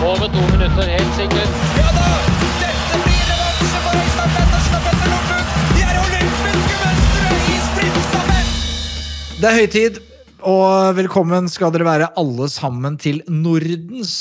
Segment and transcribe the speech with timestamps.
[0.00, 1.56] Over to minutter, helt sikkert.
[1.76, 2.04] Ja da!
[2.56, 5.50] Dette blir revansje for Øystein Pettersen og Petter Northug!
[5.76, 8.54] De er olympiske mestere i sprintstafett!
[9.42, 9.98] Det er høytid,
[10.48, 14.14] og velkommen skal dere være alle sammen til Nordens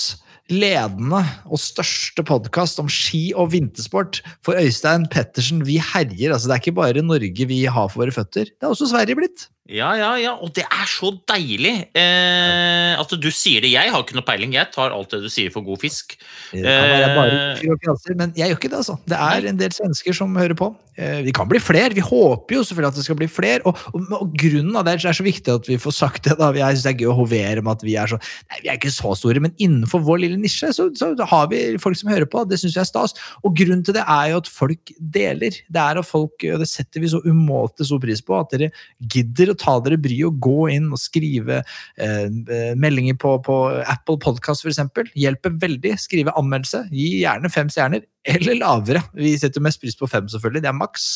[0.51, 4.19] ledende og største podkast om ski og vintersport.
[4.43, 6.33] For Øystein Pettersen, vi herjer.
[6.35, 9.15] altså Det er ikke bare Norge vi har for våre føtter, det er også Sverige
[9.21, 9.47] blitt.
[9.69, 13.69] Ja, ja, ja, og det er så deilig eh, at du sier det.
[13.75, 16.15] Jeg har ikke noe peiling, jeg tar alt det du sier for god fisk.
[16.51, 18.95] Det kan være bare Eh, fyr og krasser, men jeg gjør ikke det, altså.
[19.09, 20.71] Det er en del svensker som hører på.
[20.97, 21.93] Eh, Vi kan bli flere.
[21.93, 23.61] Vi håper jo selvfølgelig at det skal bli flere.
[23.69, 26.35] Og, og, og grunnen av det er så viktig at vi får sagt det.
[26.39, 26.49] da.
[26.57, 28.17] Jeg synes det er gøy å hovere med at vi er så
[28.49, 31.61] Nei, vi er ikke så store, men innenfor vår lille nisje så, så har vi
[31.81, 32.41] folk som hører på.
[32.49, 33.13] Det syns vi er stas.
[33.45, 35.61] Og grunnen til det er jo at folk deler.
[35.69, 38.71] Det er at folk, og det setter vi så umåtelig stor pris på, at dere
[39.13, 41.61] gidder å ta dere bryet og gå inn og skrive
[42.01, 44.81] eh, meldinger på, på Apple Podcast f.eks.
[45.19, 45.95] Hjelper veldig.
[46.01, 46.85] Skrive anmeldelse.
[46.93, 49.01] Gi gjerne fem stjerner, eller lavere.
[49.17, 50.63] Vi setter mest pris på fem, selvfølgelig.
[50.65, 51.07] Det er maks.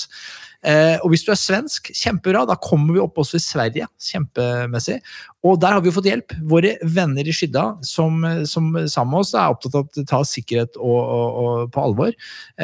[0.64, 2.46] Eh, og hvis du er svensk, kjempebra.
[2.48, 3.88] Da kommer vi opp også i Sverige.
[4.02, 4.98] Kjempemessig.
[5.44, 6.36] Og der har vi fått hjelp.
[6.50, 10.80] Våre venner i Skydda, som, som sammen med oss er opptatt av å ta sikkerhet
[10.80, 12.14] og, og, og på alvor,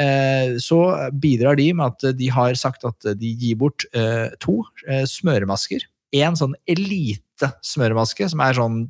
[0.00, 0.82] eh, så
[1.20, 5.84] bidrar de med at de har sagt at de gir bort eh, to eh, smøremasker.
[6.16, 8.80] En sånn elite smøremaske, som er sånn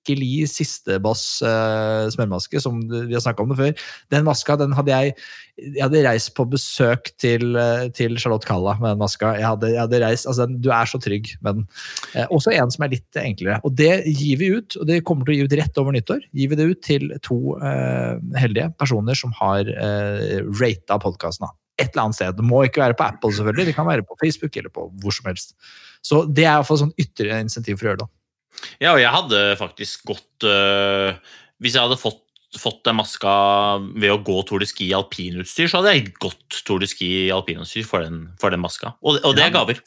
[0.00, 3.86] skikkelig sisteboss eh, smørmaske, som vi har snakka om det før.
[4.10, 5.14] Den maska den hadde jeg
[5.60, 9.34] Jeg hadde reist på besøk til, eh, til Charlotte Kalla med den maska.
[9.36, 11.66] Jeg hadde, jeg hadde reist, altså den, Du er så trygg med den.
[12.14, 13.60] Eh, også en som er litt enklere.
[13.62, 16.24] Og det gir vi ut, og det kommer til å gi ut rett over nyttår.
[16.32, 21.52] Gir vi det ut til to eh, heldige personer som har eh, rata podkasten.
[21.76, 22.36] Et eller annet sted.
[22.36, 23.66] Det må ikke være på Apple, selvfølgelig.
[23.68, 25.52] Det kan være på Facebook eller på hvor som helst.
[26.00, 28.10] Så det er iallfall sånn ytterligere insentiv for å gjøre det.
[28.82, 31.16] Ja, og jeg hadde faktisk gått øh,
[31.60, 32.22] Hvis jeg hadde fått,
[32.58, 33.32] fått den maska
[33.94, 37.10] ved å gå Tour de Ski i alpinutstyr, så hadde jeg gått Tour de Ski
[37.26, 38.96] i alpinutstyr for den, for den maska.
[39.04, 39.82] Og, og det er gaver.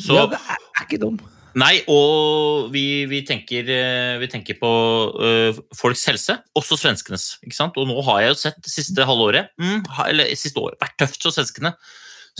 [0.00, 1.20] Så ja, det er, er ikke dum.
[1.58, 4.70] Nei, og vi, vi, tenker, eh, vi tenker på
[5.18, 7.32] øh, folks helse, også svenskenes.
[7.42, 7.78] ikke sant?
[7.80, 11.18] Og nå har jeg jo sett det siste halvåret, mm, eller siste året, vært tøft
[11.26, 11.74] for svenskene.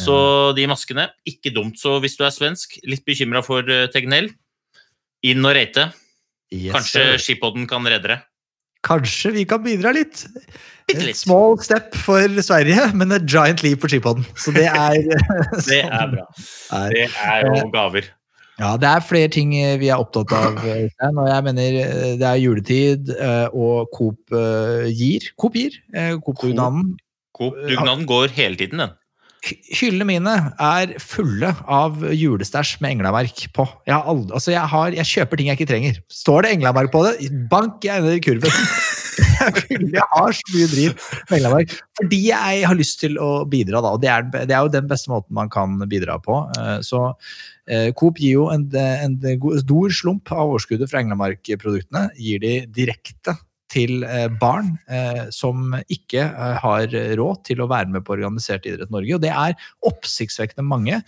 [0.00, 0.14] Så
[0.56, 1.76] de maskene, ikke dumt.
[1.76, 4.30] Så hvis du er svensk, litt bekymra for Tegnell,
[5.26, 5.88] inn og rate.
[6.50, 8.18] Yes, Kanskje skipodden kan redde det.
[8.82, 10.22] Kanskje vi kan bidra litt.
[10.88, 11.16] Bitte Et litt.
[11.20, 14.24] small step for Sverige, men et giant leap for skipodden.
[14.40, 14.96] Så det er
[15.68, 16.24] Det er bra.
[16.72, 18.08] er- Det er jo gaver.
[18.60, 20.58] Ja, det er flere ting eh, vi er opptatt av.
[20.60, 25.30] Og jeg mener eh, det er juletid, eh, og Coop eh, gir.
[25.40, 25.78] Coop gir.
[25.94, 26.90] eh, Coop-dugnaden.
[27.36, 28.92] Coop-dugnaden går hele tiden, den.
[29.40, 33.64] Hy- Hyllene mine er fulle av julestæsj med englamerk på.
[33.88, 36.00] Jeg, aldri, altså jeg, har, jeg kjøper ting jeg ikke trenger.
[36.12, 38.52] Står det englamerk på det, bank jeg ned i kurven.
[39.80, 40.92] jeg har så mye driv
[41.30, 41.72] med englamerk.
[42.00, 43.94] Fordi jeg har lyst til å bidra, da.
[43.96, 46.42] Og det er, det er jo den beste måten man kan bidra på.
[46.60, 47.00] Eh, Så
[47.68, 49.16] eh, Coop gir jo en, en
[49.64, 53.38] stor slump av overskuddet fra englemarkproduktene, Gir de direkte
[53.70, 58.66] til eh, barn eh, som ikke eh, har råd til å være med på organisert
[58.68, 59.16] idrett Norge.
[59.16, 59.56] Og det er
[59.86, 61.00] oppsiktsvekkende mange.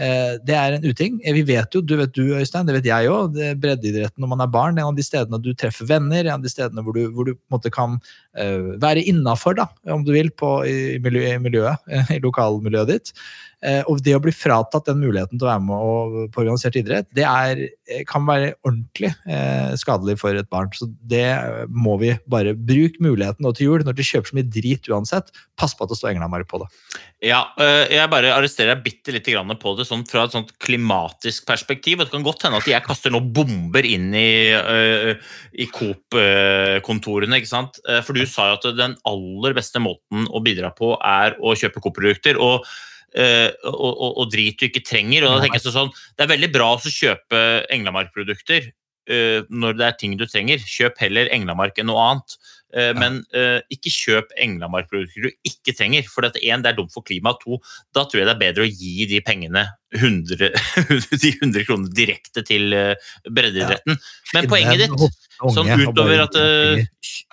[0.00, 1.18] Det er en uting.
[1.20, 4.52] Vi vet jo, du vet du Øystein, det vet jeg òg, breddeidretten når man er
[4.52, 7.28] barn, en av de stedene du treffer venner, en av de stedene hvor du, hvor
[7.28, 7.98] du måte kan
[8.32, 9.60] være innafor,
[9.92, 13.12] om du vil, på, i, miljø, i miljøet, i lokalmiljøet ditt.
[13.60, 17.10] Eh, og det å bli fratatt den muligheten til å være med på organisert idrett,
[17.16, 20.70] det er, eh, kan være ordentlig eh, skadelig for et barn.
[20.72, 21.28] Så det
[21.68, 25.28] må vi bare bruke muligheten nå til jul, når de kjøper så mye drit uansett.
[25.60, 26.70] Pass på at det står Englandmark på det.
[27.20, 31.44] Ja, jeg bare arresterer deg bitte lite grann på det sånn fra et sånt klimatisk
[31.44, 32.00] perspektiv.
[32.00, 34.56] Det kan godt hende at jeg kaster noen bomber inn i,
[35.52, 37.42] i Coop-kontorene.
[37.42, 37.76] ikke sant?
[38.06, 41.84] For du sa jo at den aller beste måten å bidra på er å kjøpe
[41.84, 42.40] Coop-produkter.
[42.40, 42.64] og
[43.16, 45.26] og, og, og drit du ikke trenger.
[45.26, 47.40] og da tenker jeg sånn, Det er veldig bra å kjøpe
[47.74, 48.70] Englamark-produkter
[49.10, 50.62] øh, når det er ting du trenger.
[50.62, 52.36] Kjøp heller Englamark enn noe annet.
[52.70, 53.24] Eh, Men
[53.74, 56.06] ikke kjøp Englamark-produkter du ikke trenger.
[56.06, 57.42] For at en, det er dumt for klimaet.
[57.42, 57.58] To,
[57.96, 59.66] da tror jeg det er bedre å gi de pengene
[59.98, 60.52] 100,
[61.24, 62.70] de 100 kronene direkte til
[63.26, 63.98] breddeidretten.
[64.36, 66.34] Men poenget ditt Sånn utover at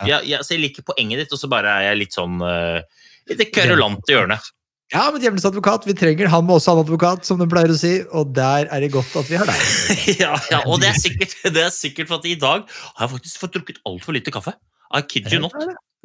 [0.07, 2.79] ja, ja, så Jeg liker poenget ditt, og så bare er jeg litt sånn øh,
[3.27, 4.45] litt kverulant i hjørnet.
[4.93, 7.73] Ja, men djevelens advokat, vi trenger han må også ha en advokat, som de pleier
[7.73, 9.65] å si, og der er det godt at vi har deg.
[10.23, 13.13] ja, ja, og det er, sikkert, det er sikkert for at i dag har jeg
[13.17, 14.55] faktisk fått drukket altfor lite kaffe.
[14.95, 15.55] I kid you not.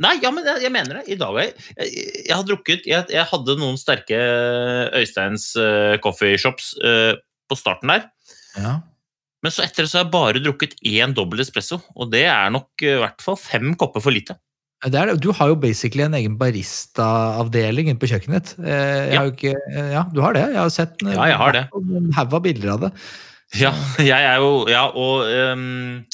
[0.02, 1.04] Nei, ja, men jeg, jeg mener det.
[1.14, 4.18] I dag jeg, jeg, jeg har drukket jeg, jeg hadde noen sterke
[4.98, 7.12] Øysteins uh, coffeeshops uh,
[7.46, 8.08] på starten der.
[8.56, 8.80] Ja.
[9.42, 12.50] Men så etter det så har jeg bare drukket én dobbel espresso, og det er
[12.54, 14.38] nok i i hvert fall fem kopper for lite.
[14.82, 15.20] Det er det.
[15.22, 18.54] Du har jo basically en egen barista-avdeling inne på kjøkkenet.
[18.58, 19.22] Eh, Jeg Ja.
[19.30, 20.48] ikke, eh, ja, du har det.
[20.50, 21.68] Jeg har sett en Ja, jeg har det.
[21.74, 22.92] en haug av bilder av det.
[23.60, 26.04] Ja, jeg er jo Ja, og um,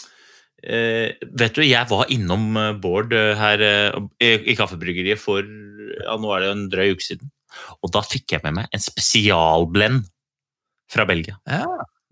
[0.69, 6.33] uh, Vet du, jeg var innom Bård her uh, i, i Kaffebryggeriet for ja, nå
[6.37, 7.31] er det en drøy uke siden.
[7.83, 10.05] Og da fikk jeg med meg en spesialblend
[10.93, 11.39] fra Belgia.
[11.49, 11.65] Ja.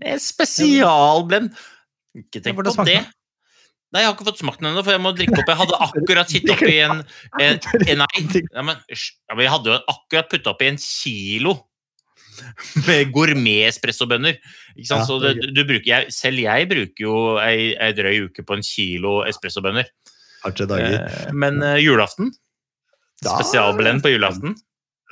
[0.02, 1.52] En spesialblend!
[2.16, 3.04] Ikke tenk på det.
[3.96, 5.48] Nei, jeg har ikke fått smakt den ennå, for jeg må drikke opp.
[5.48, 6.98] Jeg hadde akkurat sittet oppi en,
[7.40, 7.62] en,
[7.94, 11.54] en Nei, ja, men, ja, men jeg hadde jo akkurat putta oppi en kilo
[12.84, 14.36] med gourmet-espressobønner.
[14.76, 14.90] Ikke?
[14.90, 18.44] Ja, Så det er du bruker, jeg, selv jeg bruker jo ei, ei drøy uke
[18.44, 19.88] på en kilo espressobønner.
[20.44, 22.28] Eh, Men eh, julaften,
[23.24, 24.52] spesialblend på julaften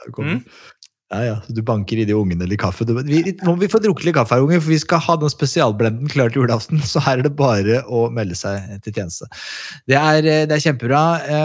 [0.05, 0.43] Mm.
[1.15, 1.35] Ja, ja.
[1.47, 2.87] Du banker i de ungene litt kaffe.
[2.87, 5.31] Du, vi, må vi få drukket litt kaffe her, unger, for vi skal ha den
[5.31, 6.83] spesialblenden klar til julaften.
[6.91, 9.29] Så her er det bare å melde seg til tjeneste.
[9.91, 11.05] Det er, eh, det er kjempebra.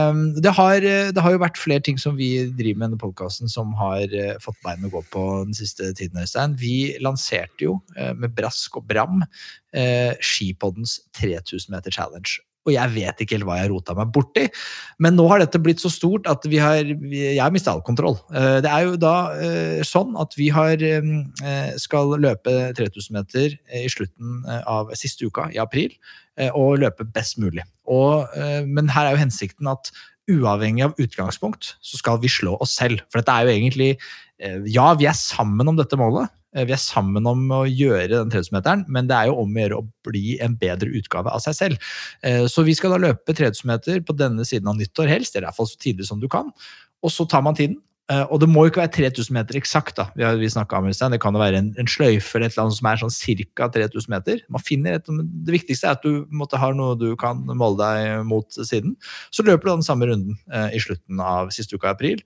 [0.10, 2.90] Um, Det har, eh, det har jo vært flere ting som vi driver med i
[2.90, 6.20] denne podkasten som har eh, fått bein å gå på den siste tiden.
[6.24, 6.58] Øystein.
[6.58, 9.24] Vi lanserte jo med brask og bram
[9.74, 12.40] Skipoddens 3000 meter challenge.
[12.70, 14.46] Og jeg vet ikke helt hva jeg rota meg borti,
[15.02, 18.20] men nå har dette blitt så stort at vi har, jeg har mista all kontroll.
[18.30, 23.58] Eh, Det er jo da eh, sånn at vi har, eh, skal løpe 3000 meter
[23.82, 25.94] i slutten av siste uka, i april,
[26.56, 27.66] og løpe best mulig.
[27.90, 28.30] Og,
[28.70, 29.90] men her er jo hensikten at
[30.30, 33.02] uavhengig av utgangspunkt, så skal vi slå oss selv.
[33.10, 33.90] For dette er jo egentlig
[34.72, 36.32] Ja, vi er sammen om dette målet.
[36.56, 39.62] Eh, Vi er sammen om å gjøre den 3000-meteren, men det er jo om å
[39.64, 41.92] gjøre å bli en bedre utgave av seg selv.
[42.24, 45.48] Eh, Så vi skal da løpe 3000 meter på denne siden av nyttår, helst, eller
[45.48, 46.52] i hvert fall så tidlig som du kan.
[47.04, 47.78] Og så tar man tiden.
[48.10, 50.10] Eh, Og det må jo ikke være 3000 meter eksakt, da.
[50.16, 50.92] Vi har vi om i.
[50.92, 53.70] Det kan jo være en, en sløyfe eller et eller annet som er sånn ca.
[53.70, 54.42] 3000 meter.
[54.50, 58.26] Man finner et, det viktigste er at du måtte ha noe du kan måle deg
[58.26, 58.96] mot siden.
[59.32, 62.24] Så løper du den samme runden eh, i slutten av siste uka i april.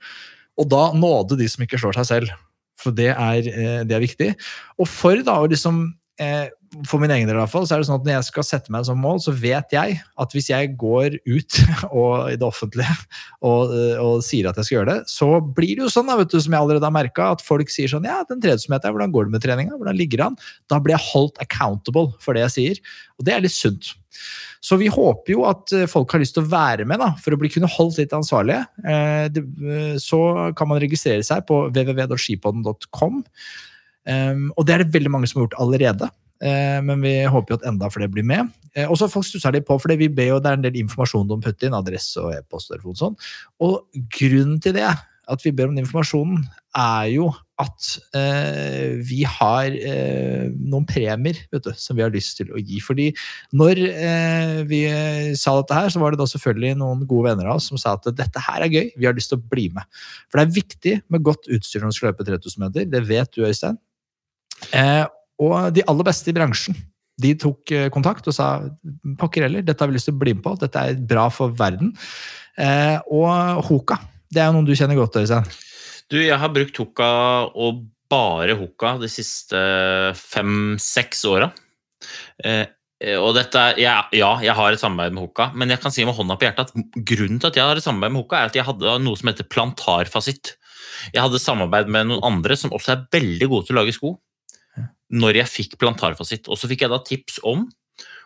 [0.57, 2.31] Og da nåde de som ikke slår seg selv.
[2.79, 4.33] For det er, eh, det er viktig.
[4.81, 5.85] Og for da å liksom
[6.21, 6.49] eh,
[6.89, 8.45] For min egen del i hvert fall, så er det sånn at når jeg skal
[8.47, 11.57] sette meg som mål, så vet jeg at hvis jeg går ut
[12.01, 12.95] og, i det offentlige
[13.45, 16.17] og, eh, og sier at jeg skal gjøre det, så blir det jo sånn, da,
[16.17, 18.73] vet du, som jeg allerede har merka, at folk sier sånn Ja, den tredje som
[18.73, 19.77] heter, hvordan går det med treninga?
[19.77, 20.39] Hvordan ligger det an?
[20.73, 22.81] Da blir jeg holdt accountable for det jeg sier.
[23.21, 23.93] Og det er litt sunt.
[24.63, 27.35] Så vi håper jo at eh, folk har lyst til å være med, da, for
[27.35, 28.63] å bli kunne holdt litt ansvarlige.
[28.87, 30.19] Eh, eh, Så
[30.57, 33.23] kan man registrere seg på www.skipodden.com.
[34.03, 36.11] Um, og det er det veldig mange som har gjort allerede.
[36.43, 38.49] Men vi håper jo at enda flere blir med.
[38.89, 41.29] Og så folk stusser litt på, for vi ber jo, det er en del informasjon
[41.29, 43.15] de putter inn, adresse og e-post og sånn.
[43.63, 43.77] Og
[44.11, 46.41] grunnen til det, at vi ber om den informasjonen,
[46.75, 47.29] er jo
[47.61, 52.79] at eh, vi har eh, noen premier du, som vi har lyst til å gi.
[52.81, 53.11] Fordi
[53.53, 54.81] når eh, vi
[55.39, 57.93] sa dette her, så var det da selvfølgelig noen gode venner av oss som sa
[57.97, 59.85] at dette her er gøy, vi har lyst til å bli med.
[60.29, 62.89] For det er viktig med godt utstyr når du skal løpe 3000 meter.
[62.89, 63.77] Det vet du, Øystein.
[64.73, 65.05] Eh,
[65.43, 66.77] og de aller beste i bransjen
[67.21, 68.55] de tok eh, kontakt og sa
[69.19, 71.53] pokker heller, dette har vi lyst til å bli med på, dette er bra for
[71.57, 71.93] verden.
[72.57, 73.99] Eh, og Hoka,
[74.33, 75.45] det er jo noen du kjenner godt, Øystein.
[76.13, 77.09] Du, jeg har brukt Hoka
[77.57, 79.57] og bare Hoka de siste
[80.19, 81.47] fem-seks åra.
[82.45, 82.67] Eh,
[83.17, 86.15] og dette ja, ja, jeg har et samarbeid med Hokka, men jeg kan si med
[86.15, 88.59] hånda på hjertet at grunnen til at jeg har et samarbeid med Hokka, er at
[88.59, 90.53] jeg hadde noe som heter plantarfasitt.
[91.15, 94.13] Jeg hadde samarbeid med noen andre som også er veldig gode til å lage sko.
[95.13, 96.47] Når jeg fikk plantarfasitt.
[96.47, 97.65] Og så fikk jeg da tips om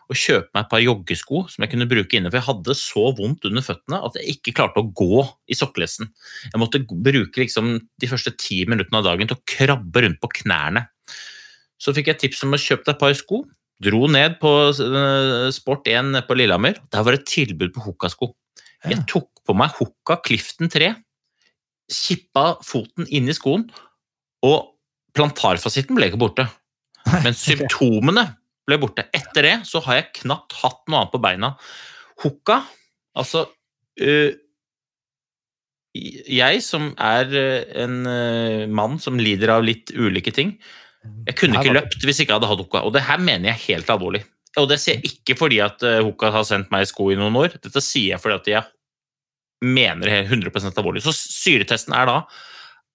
[0.08, 2.30] å kjøpe meg et par joggesko som jeg kunne bruke inne.
[2.32, 6.08] For jeg hadde så vondt under føttene at jeg ikke klarte å gå i sokkelesten.
[6.48, 10.32] Jeg måtte bruke liksom de første ti minuttene av dagen til å krabbe rundt på
[10.40, 10.86] knærne.
[11.78, 13.42] Så fikk jeg tips om å kjøpe deg et par sko.
[13.84, 16.80] Dro ned på eh, Sport 1 nede på Lillehammer.
[16.90, 18.32] Der var det et tilbud på Hoka-sko.
[18.88, 20.92] Jeg tok på meg Hoka Clifton 3,
[21.90, 23.64] kippa foten inn i skoen,
[24.46, 24.74] og
[25.18, 26.46] plantarfasitten ble ikke borte.
[27.24, 28.24] Men symptomene
[28.68, 29.06] ble borte.
[29.16, 31.54] Etter det så har jeg knapt hatt noe annet på beina.
[32.24, 32.60] Hukka,
[33.18, 33.46] altså
[34.02, 34.32] øh,
[35.94, 40.58] Jeg som er øh, en øh, mann som lider av litt ulike ting,
[41.24, 42.82] jeg kunne ikke løpt hvis jeg ikke hadde hatt hukka.
[42.84, 44.24] Og det her mener jeg helt alvorlig.
[44.58, 47.54] Og det sier jeg ikke fordi at hukka har sendt meg sko i noen år,
[47.62, 48.64] dette sier jeg fordi at jeg
[49.64, 51.04] mener det er 100% alvorlig.
[51.06, 52.18] Så syretesten er da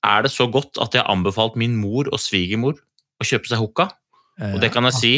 [0.04, 3.62] er det så godt at jeg har anbefalt min mor og svigermor å kjøpe seg
[3.64, 3.88] hukka.
[4.52, 5.14] Og det kan jeg si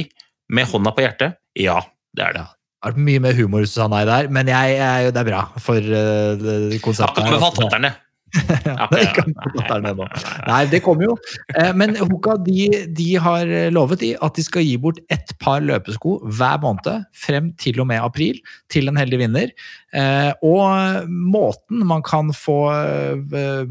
[0.50, 1.40] med hånda på hjertet.
[1.60, 1.82] Ja,
[2.18, 2.46] det er det.
[2.46, 5.82] Det hadde vært mye mer humor nei der, men jeg, jeg, det er bra for
[5.82, 7.24] uh, har konseptet.
[7.24, 8.02] ikke anbefalt fatter'n, jeg.
[8.66, 9.24] Ja, det ikke
[9.70, 10.06] den ennå.
[10.48, 11.14] Nei, det kommer jo.
[11.56, 12.66] Eh, Men Hoka de,
[12.98, 17.80] de har lovet at de skal gi bort ett par løpesko hver måned frem til
[17.80, 18.42] og med april
[18.74, 19.54] til en heldig vinner.
[19.96, 22.58] Eh, Og måten man kan få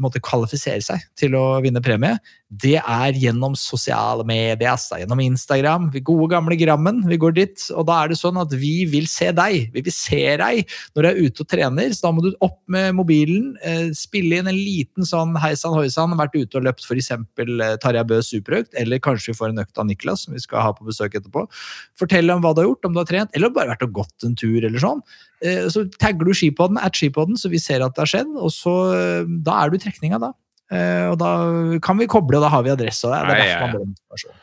[0.01, 2.17] måtte kvalifisere seg til å vinne premie,
[2.61, 5.89] det er gjennom sosiale medier, altså gjennom Instagram.
[5.93, 7.63] Vi gode gamle Grammen, vi går dit.
[7.75, 9.71] Og da er det sånn at vi vil se deg.
[9.73, 10.61] Vi vil se deg
[10.95, 11.91] når du er ute og trener.
[11.95, 15.75] Så da må du opp med mobilen, eh, spille inn en liten sånn hei sann,
[15.75, 17.11] hoi sann, vært ute og løpt f.eks.
[17.83, 20.71] Tarjei Bø superøkt, eller kanskje vi får en økt av Niklas, som vi skal ha
[20.75, 21.47] på besøk etterpå.
[21.99, 24.27] Fortell om hva du har gjort, om du har trent, eller bare vært og gått
[24.27, 25.03] en tur, eller sånn.
[25.41, 28.51] Eh, Så tagger du skipodden, at skipoden, så vi ser at det har skjedd, og
[28.53, 30.33] så eh, da er du i trekninga da.
[30.71, 31.29] Eh, Og da
[31.83, 33.05] kan vi koble, og da har vi adresse.
[33.05, 34.33] Og det er, er derfor man informasjon.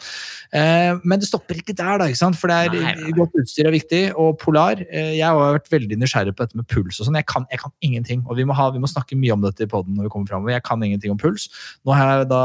[0.52, 2.36] Eh, Men det stopper ikke der, da, ikke sant?
[2.36, 4.02] for det er, Nei, godt utstyr er viktig.
[4.20, 7.16] Og Polar eh, Jeg har vært veldig nysgjerrig på dette med puls og sånn.
[7.18, 8.22] Jeg, kan- jeg kan ingenting.
[8.28, 10.28] Og vi må, ha, vi må snakke mye om dette i poden når vi kommer
[10.28, 10.52] framover.
[10.54, 11.48] Jeg kan ingenting om puls.
[11.84, 12.42] Nå har jeg da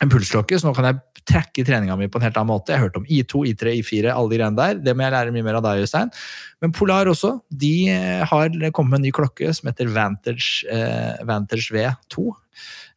[0.00, 0.96] en pulsklokke, så nå kan jeg
[1.28, 2.72] tracke treninga mi på en helt annen måte.
[2.72, 4.82] Jeg har hørt om I2, I3, I4, alle de greiene der.
[4.84, 6.12] Det må jeg lære mye mer av deg, Øystein.
[6.60, 11.24] Men Polar også, de eh, har kommet med en ny klokke som heter Vantage, eh,
[11.28, 12.30] Vantage V2.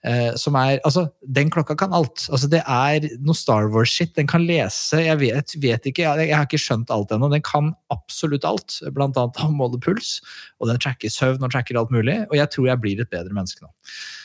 [0.03, 2.25] Eh, som er, altså, Den klokka kan alt.
[2.27, 4.11] Altså, det er noe Star Wars-shit.
[4.17, 7.31] Den kan lese Jeg vet, vet ikke, jeg, jeg har ikke skjønt alt ennå.
[7.31, 8.81] Den kan absolutt alt.
[8.91, 10.17] Blant annet måle puls.
[10.59, 12.19] Og den tracker søvn og tracker alt mulig.
[12.29, 13.71] Og jeg tror jeg blir et bedre menneske nå.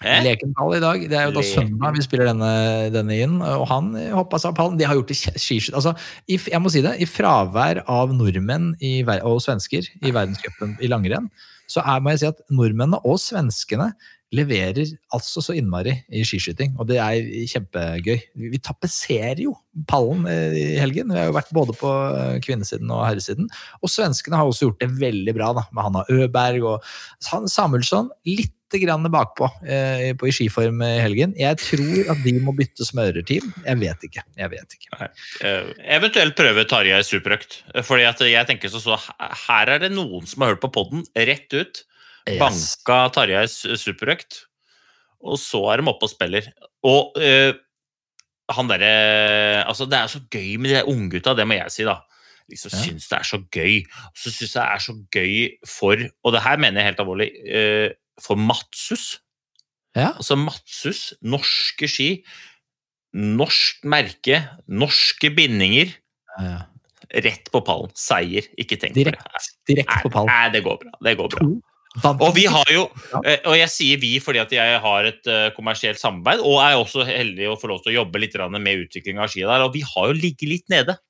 [0.00, 0.22] Eh?
[0.24, 1.02] Lekenpall i dag.
[1.12, 2.52] Det er jo da søndag vi spiller denne,
[2.94, 4.78] denne inn, og han hoppa seg pallen.
[4.80, 5.76] De har gjort det skiskyting.
[5.76, 5.92] Altså,
[6.30, 11.28] jeg må si det, i fravær av nordmenn i, og svensker i verdenscupen i langrenn,
[11.70, 13.92] så er, må jeg si at nordmennene og svenskene
[14.34, 18.20] leverer altså så innmari i skiskyting, og det er kjempegøy.
[18.52, 19.56] Vi, tapetserer jo
[19.90, 21.10] pallen eh, i helgen.
[21.10, 23.50] Vi har jo vært både på eh, kvinnesiden og herresiden.
[23.82, 28.12] Og svenskene har også gjort det veldig bra, da, med Hanna Øberg og Samuelsson.
[28.30, 31.32] Litt grann bakpå eh, på, i skiform i helgen.
[31.38, 33.48] Jeg tror at de må bytte smørerteam.
[33.66, 34.24] Jeg vet ikke.
[34.38, 35.08] Jeg vet ikke.
[35.42, 37.62] Uh, eventuelt prøve Tarjei superøkt.
[37.86, 38.98] Fordi at jeg tenker så, så
[39.48, 41.82] her er det noen som har hørt på podden rett ut.
[42.38, 44.44] Banka Tarjei superøkt.
[45.20, 46.46] Og så er de oppe og spiller.
[46.86, 47.52] Og uh,
[48.50, 48.92] han derre
[49.66, 52.00] Altså, det er så gøy med de unggutta, det må jeg si, da.
[52.50, 52.78] Liksom Ja.
[52.82, 53.84] syns det er så gøy.
[54.10, 55.34] Og så syns jeg det er så gøy
[55.66, 57.30] for Og det her mener jeg helt alvorlig.
[57.46, 57.90] Eh,
[58.22, 59.20] for Matsus.
[59.96, 60.12] Ja.
[60.14, 62.10] Altså Matsus, norske ski,
[63.16, 65.96] norsk merke, norske bindinger.
[66.38, 66.60] Ja.
[67.10, 67.90] Rett på pallen.
[67.98, 68.46] Seier.
[68.60, 69.16] Ikke tenk på det.
[69.16, 70.30] Direkt, direkt på pallen.
[70.30, 70.94] Nei, det går bra.
[71.02, 71.50] Det går bra.
[72.12, 72.84] Og vi har jo,
[73.24, 76.78] eh, og jeg sier vi fordi at jeg har et eh, kommersielt samarbeid, og er
[76.78, 79.74] også heldig å få lov til å jobbe litt med utvikling av ski der, og
[79.74, 81.00] vi har jo ligget litt nede.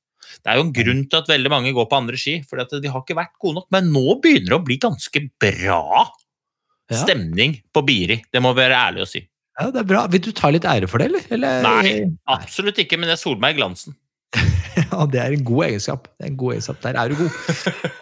[0.41, 2.89] Det er jo en grunn til at veldig mange går på andre ski, for de
[2.89, 3.69] har ikke vært gode nok.
[3.75, 6.07] Men nå begynner det å bli ganske bra
[6.91, 7.01] Ja.
[7.05, 8.21] stemning på Biri.
[8.33, 9.25] Det må vi være ærlige å si.
[9.61, 10.05] Ja, det er bra.
[10.11, 11.27] Vil du ta litt ære for det, eller?
[11.37, 11.67] eller?
[11.67, 11.91] Nei,
[12.33, 13.97] absolutt ikke, men det er Solberg Glansen.
[14.91, 16.07] Ja, det er en god egenskap.
[16.17, 16.79] Det er en god egenskap.
[16.85, 17.39] Der er du god.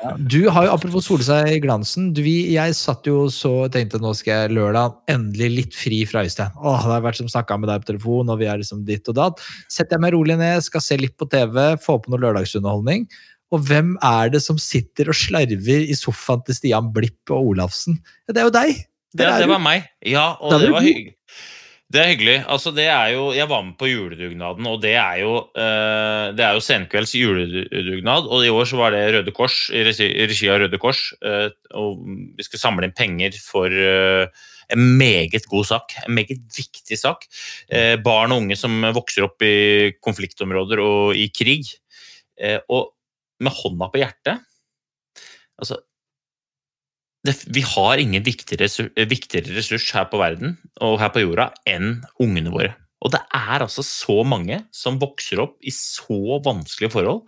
[0.04, 4.00] Ja, du har jo, apropos sole seg i glansen, du, jeg satt jo så tenkte
[4.02, 6.54] nå skal jeg lørdag endelig litt fri fra Øystein.
[6.56, 9.08] Åh, det har vært som snakka med deg på telefon, og vi er liksom ditt
[9.10, 9.42] og datt.
[9.72, 13.08] Setter jeg meg rolig ned, skal se litt på TV, få på noe lørdagsunderholdning.
[13.54, 18.00] Og hvem er det som sitter og slarver i sofaen til Stian Blipp og Olafsen?
[18.28, 18.82] Det er jo deg!
[19.16, 19.86] Det, ja, det var meg.
[20.04, 21.14] Ja, og Da er det var hyggelig.
[21.88, 22.34] Det er hyggelig.
[22.52, 26.44] Altså, det er jo, jeg var med på juledugnaden, og det er jo, uh, det
[26.44, 28.28] er jo Senkvelds juledugnad.
[28.28, 31.00] Og i år så var det Røde Kors, i regi, av Røde Kors.
[31.24, 32.04] Uh, og
[32.36, 34.28] vi skulle samle inn penger for uh,
[34.68, 35.96] en meget god sak.
[36.04, 37.24] En meget viktig sak.
[38.04, 41.70] Barn og unge som vokser opp i konfliktområder og i krig.
[42.68, 42.90] Og
[43.44, 44.44] med hånda på hjertet
[45.58, 45.80] Altså,
[47.26, 48.68] det, vi har ingen viktigere,
[49.10, 50.54] viktigere ressurs her på verden
[50.86, 52.76] og her på jorda enn ungene våre.
[53.02, 57.24] Og det er altså så mange som vokser opp i så vanskelige forhold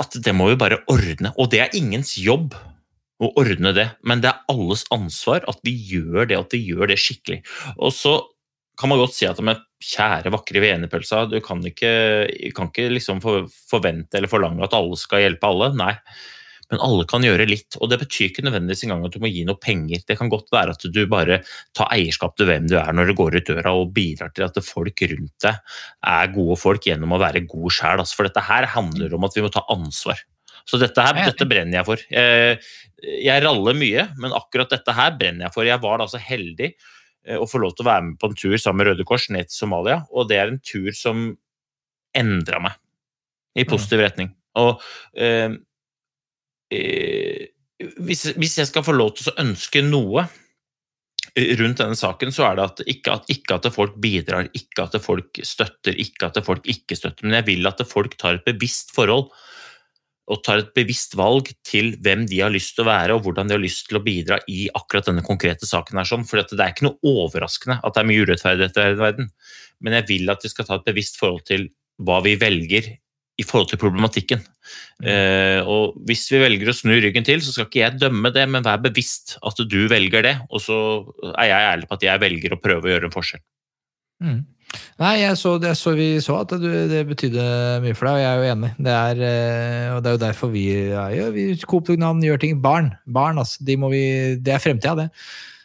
[0.00, 1.30] at det må vi bare ordne.
[1.38, 2.56] Og det er ingens jobb
[3.22, 6.90] å ordne det, men det er alles ansvar at vi gjør det, at vi gjør
[6.90, 7.44] det skikkelig.
[7.78, 8.16] Og så
[8.78, 11.92] kan man godt si at men kjære, vakre venepølsa, du kan ikke,
[12.56, 15.70] kan ikke liksom forvente eller forlange at alle skal hjelpe alle.
[15.78, 15.92] Nei,
[16.72, 17.76] men alle kan gjøre litt.
[17.80, 20.02] Og det betyr ikke nødvendigvis engang at du må gi noe penger.
[20.08, 21.40] Det kan godt være at du bare
[21.76, 24.60] tar eierskap til hvem du er når du går ut døra, og bidrar til at
[24.64, 25.76] folk rundt deg
[26.14, 28.00] er gode folk gjennom å være god sjæl.
[28.00, 30.24] Altså, for dette her handler om at vi må ta ansvar.
[30.64, 32.02] Så dette her, er dette brenner jeg for.
[32.08, 32.58] Jeg,
[33.20, 35.68] jeg raller mye, men akkurat dette her brenner jeg for.
[35.68, 36.92] Jeg var da så heldig eh,
[37.24, 39.48] å få lov til å være med på en tur sammen med Røde Kors ned
[39.48, 41.26] til Somalia, og det er en tur som
[42.14, 42.78] endra meg
[43.58, 44.32] i positiv retning.
[44.60, 44.82] Og
[45.18, 45.50] eh,
[46.74, 47.44] eh,
[47.78, 50.26] hvis, hvis jeg skal få lov til å ønske noe
[51.34, 54.86] eh, rundt denne saken, så er det at ikke, at ikke at folk bidrar, ikke
[54.86, 58.46] at folk støtter, ikke at folk ikke støtter, men jeg vil at folk tar et
[58.46, 59.30] bevisst forhold
[60.24, 63.50] og tar et bevisst valg til hvem de har lyst til å være, og hvordan
[63.50, 66.00] de har lyst til å bidra i akkurat denne konkrete saken.
[66.00, 66.08] her.
[66.08, 69.30] Sånn, for det er ikke noe overraskende at det er mye urettferdighet i verden,
[69.84, 71.68] men jeg vil at vi skal ta et bevisst forhold til
[72.00, 72.94] hva vi velger
[73.34, 74.42] i forhold til problematikken.
[75.02, 78.46] Eh, og Hvis vi velger å snu ryggen til, så skal ikke jeg dømme det,
[78.48, 80.78] men vær bevisst at du velger det, og så
[81.34, 83.42] er jeg ærlig på at jeg velger å prøve å gjøre en forskjell.
[84.24, 84.40] Mm.
[85.00, 87.46] Nei, jeg så, jeg så vi så at det, det betydde
[87.84, 88.70] mye for deg, og jeg er jo enig.
[88.86, 92.62] Det er, eh, og det er jo derfor vi ja, vi Coop-dugnaden gjør ting.
[92.64, 94.04] Barn, barn altså, de må vi,
[94.38, 95.10] det er fremtida, det.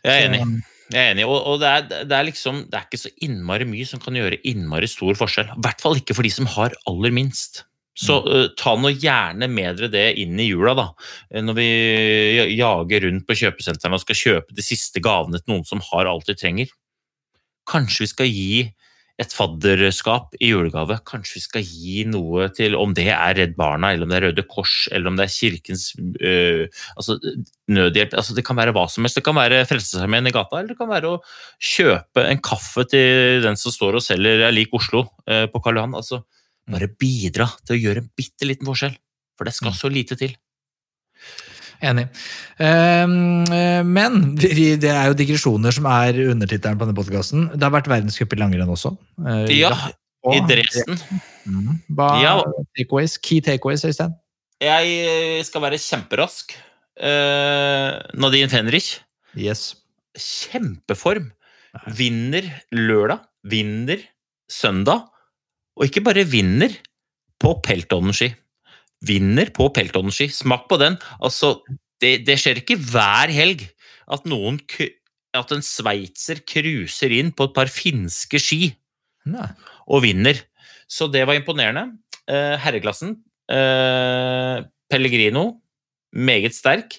[0.06, 0.62] Jeg er enig.
[0.90, 3.66] Jeg er enig, og, og det, er, det er liksom Det er ikke så innmari
[3.70, 5.52] mye som kan gjøre innmari stor forskjell.
[5.54, 7.64] I hvert fall ikke for de som har aller minst.
[8.00, 10.88] Så eh, ta nå gjerne med dere det inn i jula, da.
[11.30, 11.70] Eh, Når vi
[12.56, 16.30] jager rundt på kjøpesentrene og skal kjøpe de siste gavene til noen som har alt
[16.30, 16.72] de trenger.
[17.70, 18.54] Kanskje vi skal gi
[19.20, 20.96] et fadderskap i julegave.
[21.08, 24.26] Kanskje vi skal gi noe til, om det er Redd Barna, eller om det er
[24.30, 27.18] Røde Kors, eller om det er Kirkens øh, altså,
[27.68, 28.16] nødhjelp.
[28.16, 29.20] Altså, det kan være hva som helst.
[29.20, 31.22] Det kan være Frelsesarmeen i gata, eller det kan være å
[31.72, 35.82] kjøpe en kaffe til den som står og selger er lik Oslo øh, på Karl
[35.82, 35.98] Johan.
[36.00, 36.24] Altså,
[36.70, 38.96] bare bidra til å gjøre en bitte liten forskjell.
[39.40, 40.34] For det skal så lite til.
[41.82, 42.08] Enig.
[42.60, 47.46] Ehm, eh, men det er jo digresjoner som er undertittelen på denne podkasten.
[47.56, 48.92] Det har vært verdenscup i langrenn også.
[49.26, 49.72] Eh, Ja,
[50.34, 51.00] i Dresden.
[51.48, 51.80] Mm.
[51.96, 52.34] Hva Ja.
[52.76, 54.12] takeaways, key takeaways, Øystein?
[54.60, 56.52] Jeg øh, skal være kjemperask.
[57.00, 59.00] Eh, Nadine Fenrich.
[59.38, 59.76] Yes.
[60.20, 61.32] kjempeform.
[61.96, 64.02] Vinner lørdag, vinner
[64.50, 65.06] søndag,
[65.78, 66.74] og ikke bare vinner
[67.40, 68.34] på Peltonen-ski.
[69.06, 70.30] Vinner på peltonski.
[70.34, 70.98] Smak på den.
[71.24, 71.60] Altså,
[72.04, 73.66] det, det skjer ikke hver helg
[74.10, 74.60] at noen
[75.38, 78.72] at en sveitser cruiser inn på et par finske ski
[79.30, 79.50] Nei.
[79.88, 80.40] og vinner.
[80.90, 82.00] Så det var imponerende.
[82.30, 83.14] Eh, herreklassen
[83.52, 85.62] eh, Pellegrino,
[86.14, 86.98] meget sterk.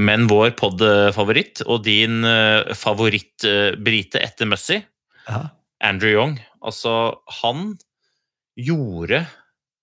[0.00, 4.78] Men vår pod-favoritt, og din eh, favoritt-brite etter Mussy,
[5.84, 7.74] Andrew Young, altså han
[8.56, 9.26] gjorde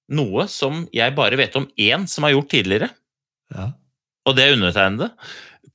[0.09, 2.89] noe som jeg bare vet om én som har gjort tidligere,
[3.53, 3.71] Ja.
[4.27, 5.11] og det er undertegnede.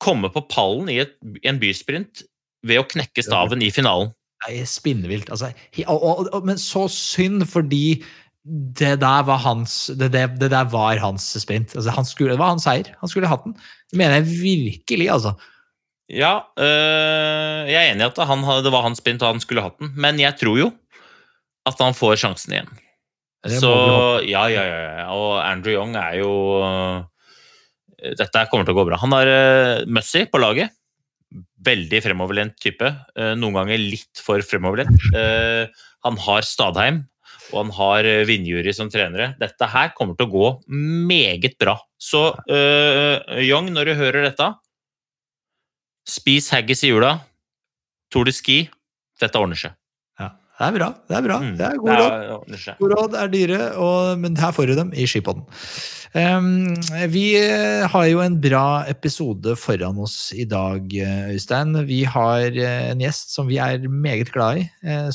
[0.03, 2.25] Komme på pallen i et, i en bysprint
[2.65, 4.13] ved å knekke staven i finalen.
[4.47, 5.31] Nei, spinnvilt.
[5.31, 5.53] Altså,
[5.87, 8.03] og, og, og, men så synd, fordi
[8.43, 11.77] det der var hans det, det, det der var hans sprint.
[11.77, 12.91] Altså, han skulle, det var hans seier.
[13.01, 13.55] Han skulle hatt den.
[13.93, 15.37] Det mener jeg virkelig, altså.
[16.11, 19.63] Ja, øh, jeg er enig i at han, det var hans sprint og han skulle
[19.65, 20.73] hatt den, men jeg tror jo
[21.71, 22.73] at han får sjansen igjen.
[23.51, 23.73] Så
[24.29, 24.83] ja, ja, ja.
[25.03, 25.07] ja.
[25.17, 26.31] Og Andrew Young er jo
[26.63, 27.03] øh,
[28.19, 28.99] Dette kommer til å gå bra.
[29.03, 30.75] Han har uh, Mussy på laget.
[31.63, 32.87] Veldig fremoverlent type.
[33.19, 34.95] Uh, noen ganger litt for fremoverlent.
[35.15, 35.71] Uh,
[36.07, 37.05] han har Stadheim,
[37.53, 39.33] og han har Vinjuri som trenere.
[39.39, 40.49] Dette her kommer til å gå
[41.11, 41.77] meget bra.
[41.95, 44.51] Så uh, Young, når du hører dette
[46.09, 47.15] Spis haggis i jula.
[48.11, 48.65] Tour de ski.
[49.23, 49.79] Dette ordner seg.
[50.63, 50.89] Det er bra.
[51.11, 51.41] Det er bra.
[51.43, 52.55] Mm, Det er gode råd.
[52.79, 55.49] Gode råd er dyre, og, men her får du dem i Skipodden.
[56.13, 56.75] Um,
[57.09, 61.73] vi eh, har jo en bra episode foran oss i dag, eh, Øystein.
[61.89, 64.67] Vi har eh, en gjest som vi er meget glad i,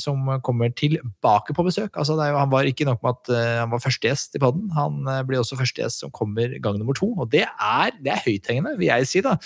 [0.02, 1.92] som kommer tilbake på besøk.
[1.94, 3.30] Altså, jo, han var ikke nok med at
[3.60, 6.98] han var første gjest i podden, han blir også første gjest som kommer gang nummer
[6.98, 7.12] to.
[7.14, 9.22] Og det er, det er høythengende, vil jeg si.
[9.22, 9.36] da.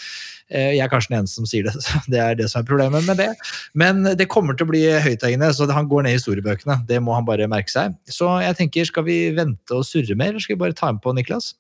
[0.53, 1.77] Jeg er kanskje den eneste som sier det,
[2.13, 3.29] det er det som er problemet med det.
[3.77, 6.81] Men det kommer til å bli høythengende, så han går ned i historiebøkene.
[6.89, 7.97] Det må han bare merke seg.
[8.11, 11.05] Så jeg tenker, skal vi vente og surre mer, eller skal vi bare ta med
[11.05, 11.53] på Niklas?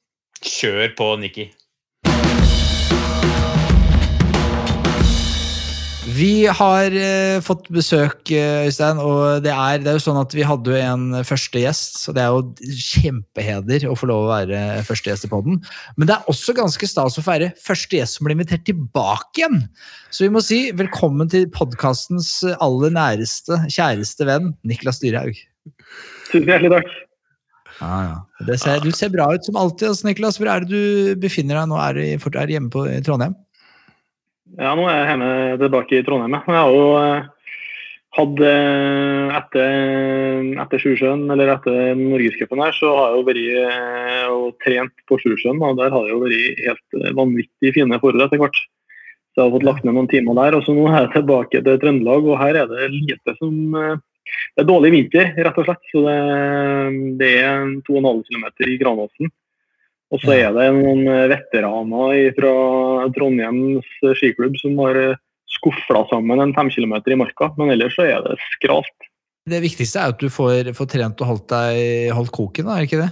[0.43, 1.51] Kjør på, Nikki.
[6.23, 10.35] Vi har eh, fått besøk, eh, Øystein, og det er, det er jo sånn at
[10.37, 14.31] vi hadde jo en første gjest, så det er jo kjempeheder å få lov å
[14.31, 15.59] være første gjest i podden.
[15.97, 19.65] Men det er også ganske stas å feire første gjest som blir invitert tilbake igjen.
[20.15, 25.43] Så vi må si velkommen til podkastens aller næreste, kjæreste venn, Niklas Dyrhaug.
[26.29, 26.99] Tusen hjertelig takk.
[27.81, 28.59] Ja, ja.
[28.61, 30.39] Ser, du ser bra ut som alltid, altså, Niklas.
[30.39, 31.83] Hvor er det du befinner deg nå?
[31.83, 33.35] Er du, er du hjemme på, i Trondheim?
[34.61, 35.29] Ja, nå er jeg hjemme
[35.63, 36.35] tilbake i Trondheim.
[36.37, 37.29] Jeg har jo eh,
[38.19, 44.27] hatt eh, etter, etter Sjusjøen, eller etter Norgescupen her, så har jeg jo vært eh,
[44.29, 45.63] og trent på Sjusjøen.
[45.65, 48.61] Og der har det jo vært helt vanvittig fine forhold etter hvert.
[49.33, 50.59] Så jeg har fått lagt ned noen timer der.
[50.59, 54.63] Og så nå er jeg tilbake til Trøndelag, og her er det lite som Det
[54.63, 55.89] er dårlig vinter, rett og slett.
[55.89, 56.19] Så det,
[57.25, 59.33] det er 2,5 km i Granåsen.
[60.13, 62.55] Og så er det noen eh, veteraner fra
[63.17, 65.01] Trondheims skiklubb som har
[65.53, 69.09] skufla sammen en fem kilometer i marka, men ellers så er det skralt.
[69.49, 72.85] Det viktigste er at du får, får trent og holdt, deg, holdt koken, da, er
[72.85, 73.11] det ikke det?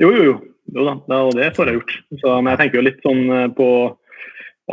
[0.00, 0.36] Jo, jo, jo.
[0.74, 1.98] jo da, det, og det får jeg gjort.
[2.22, 3.68] Så, men jeg tenker jo litt sånn eh, på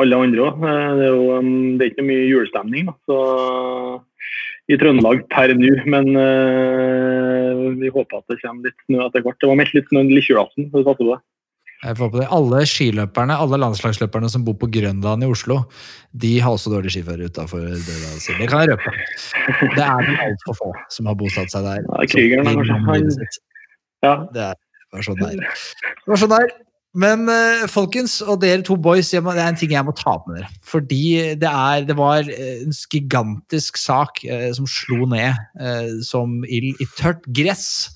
[0.01, 0.61] alle andre òg.
[0.63, 1.41] Det, er jo,
[1.75, 3.19] det er ikke mye julestemning da, så,
[4.71, 9.37] i Trøndelag per nå, men eh, vi håper at det kommer litt snø etter hvert.
[9.41, 11.19] Det var meldt litt snø lille julaften, så vi satser på det.
[11.81, 12.25] Jeg får på det.
[12.37, 15.63] Alle skiløperne, alle landslagsløperne som bor på Grønland i Oslo,
[16.13, 18.35] de har også dårlig skiføre utafor døra si.
[18.37, 18.93] Det kan jeg røpe.
[19.77, 21.81] Det er vel altfor få som har bosatt seg der.
[21.87, 22.81] Ja, krigeren, kanskje.
[22.85, 23.09] Han-
[24.01, 24.55] Ja, Det er
[24.91, 25.41] bare sånn det er.
[25.41, 26.53] Det var sånn det er.
[26.91, 30.17] Men eh, folkens, og dere to boys, må, det er en ting jeg må ta
[30.17, 30.49] opp med dere.
[30.67, 31.03] Fordi
[31.39, 36.81] det, er, det var eh, en gigantisk sak eh, som slo ned eh, som ild
[36.83, 37.93] i tørt gress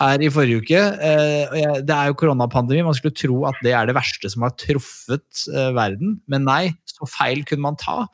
[0.00, 0.80] her i forrige uke.
[0.80, 4.56] Eh, det er jo koronapandemi, man skulle tro at det er det verste som har
[4.56, 6.16] truffet eh, verden.
[6.30, 8.06] Men nei, så feil kunne man ta.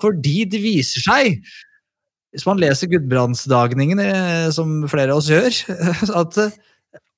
[0.00, 1.42] Fordi det viser seg
[2.30, 5.56] hvis man leser Gudbrandsdagningen, eh, som flere av oss gjør,
[6.22, 6.36] at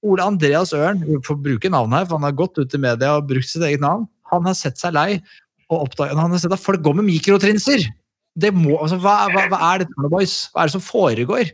[0.02, 3.14] Ole Andreas Ørn, vi får bruke navnet her, for han har gått ut i media
[3.18, 5.10] og brukt sitt eget navn, han har sett seg lei
[5.70, 7.86] og oppdaget, han har sett at folk går med mikrotrinser.
[8.32, 10.36] Det må, altså, hva, hva, hva er dette for boys?
[10.52, 11.52] Hva er det som foregår?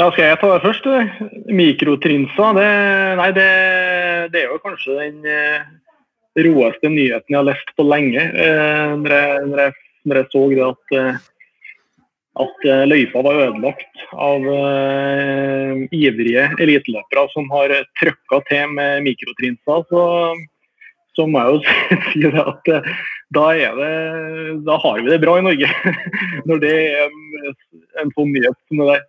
[0.00, 0.86] Ja, skal jeg ta det først?
[1.52, 2.68] Mikrotrinser, det,
[3.20, 3.48] nei, det,
[4.32, 5.66] det er jo kanskje den eh,
[6.48, 8.24] roeste nyheten jeg har lest på lenge.
[8.24, 9.76] Eh, når, jeg, når, jeg,
[10.08, 11.20] når jeg så det at, eh,
[12.40, 19.84] at eh, løypa var ødelagt av uh, ivrige eliteløpere som har trøkka til med mikrotrinser,
[19.90, 20.04] så,
[21.12, 21.58] så må jeg jo
[22.08, 22.88] si det at eh,
[23.36, 23.44] da,
[23.76, 23.92] det,
[24.64, 25.68] da har vi det bra i Norge.
[26.48, 27.52] Når det er en,
[28.00, 29.04] en sånn nyhet som det der.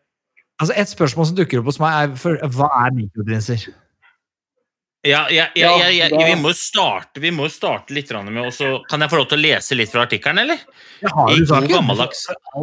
[0.59, 3.69] Altså, Et spørsmål som dukker opp hos meg, er for, hva er mikrotrinser?
[5.03, 5.71] Ja, ja, ja,
[6.15, 9.41] vi må jo starte, vi må starte litt med også, Kan jeg få lov til
[9.41, 10.61] å lese litt fra artikkelen, eller?
[11.03, 12.21] I god gammeldags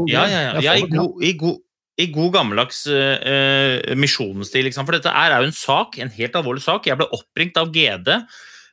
[0.08, 0.54] Ja, ja, ja.
[0.64, 1.58] ja i, god, i, god,
[2.00, 4.64] I god gammeldags uh, misjonsstil.
[4.70, 4.88] Liksom.
[4.88, 6.88] For dette er, er jo en sak, en helt alvorlig sak.
[6.88, 8.08] Jeg ble oppringt av GD.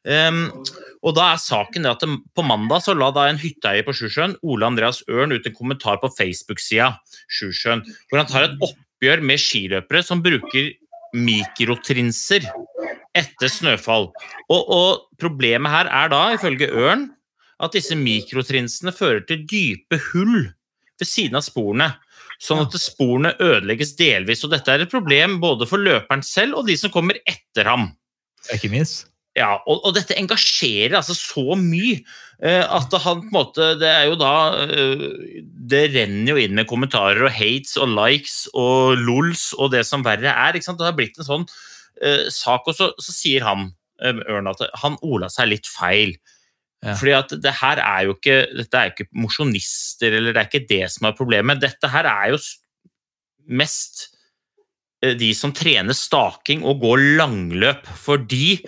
[0.07, 0.45] Um,
[1.03, 3.91] og da er saken det at det, På mandag så la da en hytteeier på
[3.97, 6.93] Sjusjøen, Ole Andreas Ørn, ut en kommentar på Facebook-sida
[7.27, 10.71] Sjusjøen, hvor han tar et oppgjør med skiløpere som bruker
[11.17, 12.47] mikrotrinser
[13.17, 14.09] etter snøfall.
[14.47, 17.09] Og, og problemet her er da, ifølge Ørn,
[17.63, 20.51] at disse mikrotrinsene fører til dype hull
[20.97, 21.91] ved siden av sporene.
[22.37, 24.43] Sånn at sporene ødelegges delvis.
[24.45, 27.89] Og dette er et problem både for løperen selv og de som kommer etter ham.
[28.53, 29.07] Ikke minst.
[29.37, 31.99] Ja, og, og dette engasjerer altså så mye
[32.41, 34.31] uh, at han på en måte Det er jo da
[34.65, 35.03] uh,
[35.45, 40.05] Det renner jo inn med kommentarer og hates og likes og lols og det som
[40.05, 40.57] verre er.
[40.57, 40.81] ikke sant?
[40.81, 41.45] Det har blitt en sånn
[42.33, 43.69] sak, og så, så sier han
[44.03, 46.15] eh, Ørn at han ola seg litt feil.
[46.85, 46.93] Ja.
[46.93, 50.49] Fordi at det her er jo ikke Dette er jo ikke mosjonister, eller det er
[50.51, 51.63] ikke det som er problemet.
[51.63, 52.41] Dette her er jo
[53.47, 54.09] mest
[55.03, 58.59] eh, de som trener staking og går langløp, for de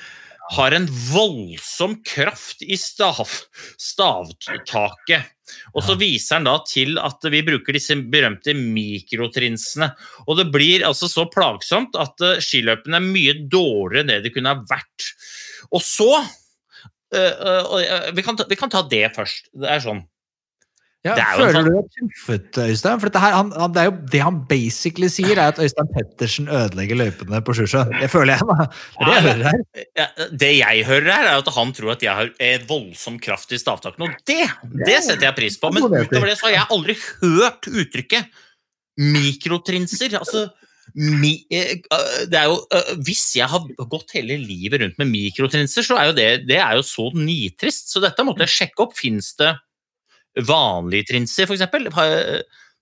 [0.55, 3.27] har en voldsom kraft i stav,
[3.77, 5.35] stavtaket.
[5.73, 9.91] Og så viser han da til at vi bruker disse berømte mikrotrinsene.
[10.27, 14.33] Og det blir altså så plagsomt at eh, skiløpene er mye dårligere enn det de
[14.33, 15.09] kunne ha vært.
[15.73, 16.11] Og så
[17.09, 19.49] og, eh, vi, kan ta, vi kan ta det først.
[19.57, 20.03] Det er sånn.
[21.07, 22.99] Ja, er føler sånn- du deg truffet, Øystein?
[22.99, 26.49] For her, han, han, det, er jo, det han basically sier, er at Øystein Pettersen
[26.51, 27.93] ødelegger løypene på Sjusjøen.
[28.01, 28.67] Det føler jeg, da.
[28.99, 29.61] Det det jeg hører her.
[30.01, 30.07] Ja,
[30.43, 33.61] det jeg hører her, er at han tror at jeg har en voldsom kraft i
[33.61, 34.43] stavtakene, og det,
[34.83, 35.71] det setter jeg pris på.
[35.71, 38.43] Men utover det så har jeg aldri hørt uttrykket
[38.99, 40.17] mikrotrinser.
[40.19, 40.49] Altså,
[40.99, 45.11] mi, eh, øh, det er jo, øh, hvis jeg har gått hele livet rundt med
[45.15, 47.87] mikrotrinser, så er jo det, det er jo så nitrist.
[47.93, 48.97] Så dette måtte jeg sjekke opp.
[48.99, 49.55] Fins det
[50.47, 51.89] vanlige trinser, for eksempel?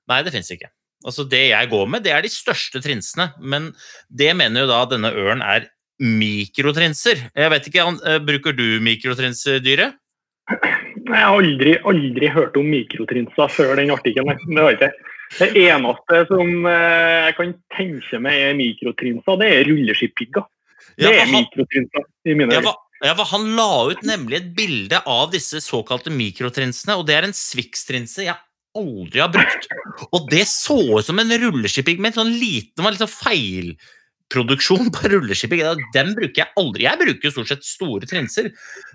[0.07, 0.69] Nei, det fins ikke.
[1.05, 3.71] Altså Det jeg går med, det er de største trinsene, men
[4.09, 5.69] det mener jo da denne ørnen er
[6.01, 7.21] mikrotrinser.
[7.35, 9.97] Jeg vet ikke, eh, Bruker du mikrotrinser, Dyret?
[10.47, 14.37] Jeg har aldri, aldri hørt om mikrotrinser før den artikkelen.
[14.47, 14.91] Det har ikke.
[15.37, 20.45] Det eneste som eh, jeg kan tenke meg er mikrotrinser, det er rulleskipigger.
[20.97, 22.73] Det er mikrotrinser i mine øyne.
[23.03, 27.27] Ja, for Han la ut nemlig et bilde av disse såkalte mikrotrinsene, og det er
[27.27, 28.37] en Swix-trinse jeg
[28.77, 29.69] aldri har brukt.
[30.11, 32.17] Og det så ut som en rulleskipigment.
[32.17, 35.63] sånn liten var liksom feilproduksjon på rulleskipigg.
[35.95, 36.85] Den bruker jeg aldri.
[36.85, 38.51] Jeg bruker jo stort sett store trinser,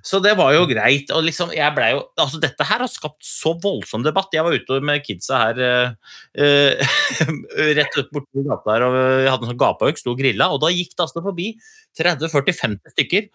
[0.07, 1.11] så det var jo greit.
[1.15, 4.35] Og liksom, jeg ble jo, altså Dette her har skapt så voldsom debatt.
[4.35, 6.99] Jeg var ute med kidsa her eh,
[7.79, 10.75] rett borti gata her, og jeg hadde en sånn gapehaug, sto og grilla, og da
[10.75, 11.55] gikk det altså forbi
[11.99, 13.33] 30-40-50 stykker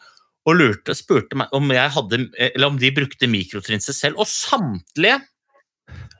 [0.48, 2.22] og lurte, spurte meg om, jeg hadde,
[2.54, 4.22] eller om de brukte mikrotrinser selv.
[4.24, 5.20] Og samtlige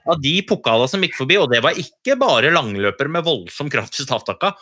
[0.08, 3.96] av de pokala som gikk forbi, og det var ikke bare langløpere med voldsom kraft
[3.98, 4.52] i stavtakka,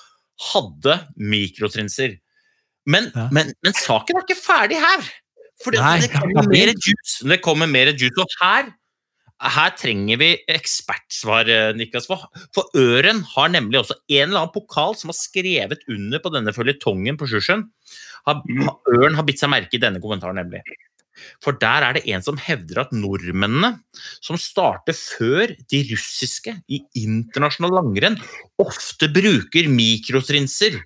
[0.53, 2.17] hadde mikrotrinser.
[2.87, 3.29] Men, Ja.
[3.35, 5.07] men, men saken er ikke ferdig her.
[5.65, 7.25] For det, det kommer mer juice.
[7.27, 8.15] Det kommer mer juice.
[8.23, 8.69] Og her,
[9.40, 12.07] her trenger vi ekspertsvar, eh, Niklas.
[12.07, 16.55] For, Øren har nemlig også en eller annen pokal som har skrevet under på denne
[16.57, 17.68] føljetongen på Sjusjøen.
[18.27, 20.62] Øren har- har bitt seg merke i denne kommentaren, nemlig.
[21.40, 23.81] For der er det en som hevder at nordmennene,
[24.20, 28.20] som starter før de russiske i internasjonal langrenn,
[28.59, 30.83] ofte bruker mikrotrinser.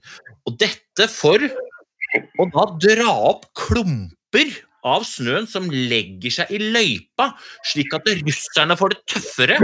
[0.46, 4.54] Og dette for å da dra opp klumper
[4.86, 7.30] av snøen som legger seg i løypa,
[7.72, 9.58] slik at russerne får det tøffere,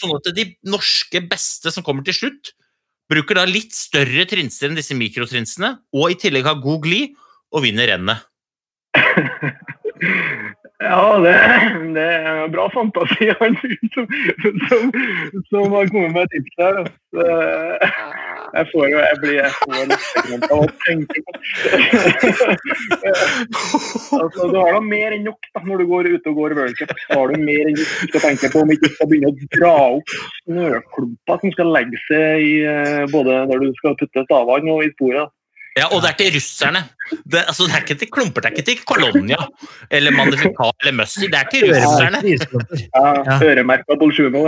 [0.00, 2.54] sånn at de norske beste som kommer til slutt,
[3.10, 7.16] bruker da litt større trinser enn disse mikrotrinsene, og i tillegg har god glid
[7.54, 8.24] og vinner rennet.
[10.82, 11.34] Ja, det,
[11.94, 13.54] det er bra fantasi han
[13.94, 14.08] som,
[14.68, 14.88] som,
[15.50, 16.80] som har kommet med tips her.
[18.54, 19.84] Jeg får jo jeg blir jeg får
[20.30, 21.32] litt av å tenke på
[24.18, 26.92] altså, Du har da mer enn nok da, når du går ute og går worldcup.
[27.06, 29.50] Da har du mer enn du skal tenke på om ikke du skal begynne å
[29.54, 34.74] dra opp snøklumper som skal legge seg i eh, både når du skal putte stavene
[34.74, 35.34] og i sporet.
[35.74, 36.80] Ja, og det er til russerne.
[37.26, 39.40] Det, altså, det er ikke til klumper, det er ikke til Kolonia
[39.90, 42.20] eller Magnificat eller Mussi, det er til russerne.
[42.94, 43.38] Ja.
[43.42, 44.44] Øremerka Bolsjuno.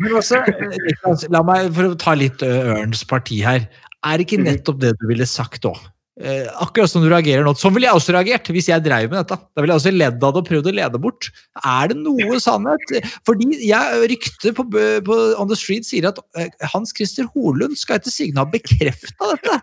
[0.00, 3.68] Men også, eh, la meg, for å ta litt ø, Ørns parti her,
[4.00, 5.76] er ikke nettopp det du ville sagt òg?
[6.20, 7.54] Eh, akkurat som du reagerer nå.
[7.56, 9.38] Sånn ville jeg også reagert hvis jeg drev med dette.
[9.40, 11.28] Da ville jeg også ledd av det og prøvd å lede bort.
[11.64, 12.92] Er det noe sannhet?
[13.24, 14.66] Fordi jeg ryktet på,
[15.06, 19.30] på On the Street sier at eh, Hans Christer Holund skal etter sigende ha bekrefta
[19.32, 19.56] dette!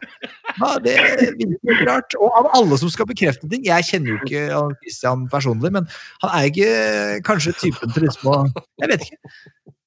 [0.57, 0.95] Ja, det
[1.37, 2.15] virker rart.
[2.17, 5.85] Og av alle som skal bekrefte ting Jeg kjenner jo ikke Hans Christian personlig, men
[6.23, 6.71] han er ikke
[7.27, 8.39] kanskje typen til liksom å
[8.81, 9.37] Jeg vet ikke.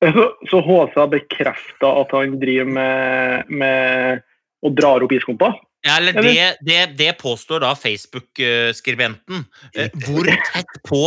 [0.00, 4.22] Så, så HC har bekrefta at han driver med, med
[4.64, 5.58] og drar opp isklumper?
[5.80, 9.46] Ja, eller det, det, det påstår da Facebook-skribenten.
[9.72, 11.04] Eh, Hvor tett på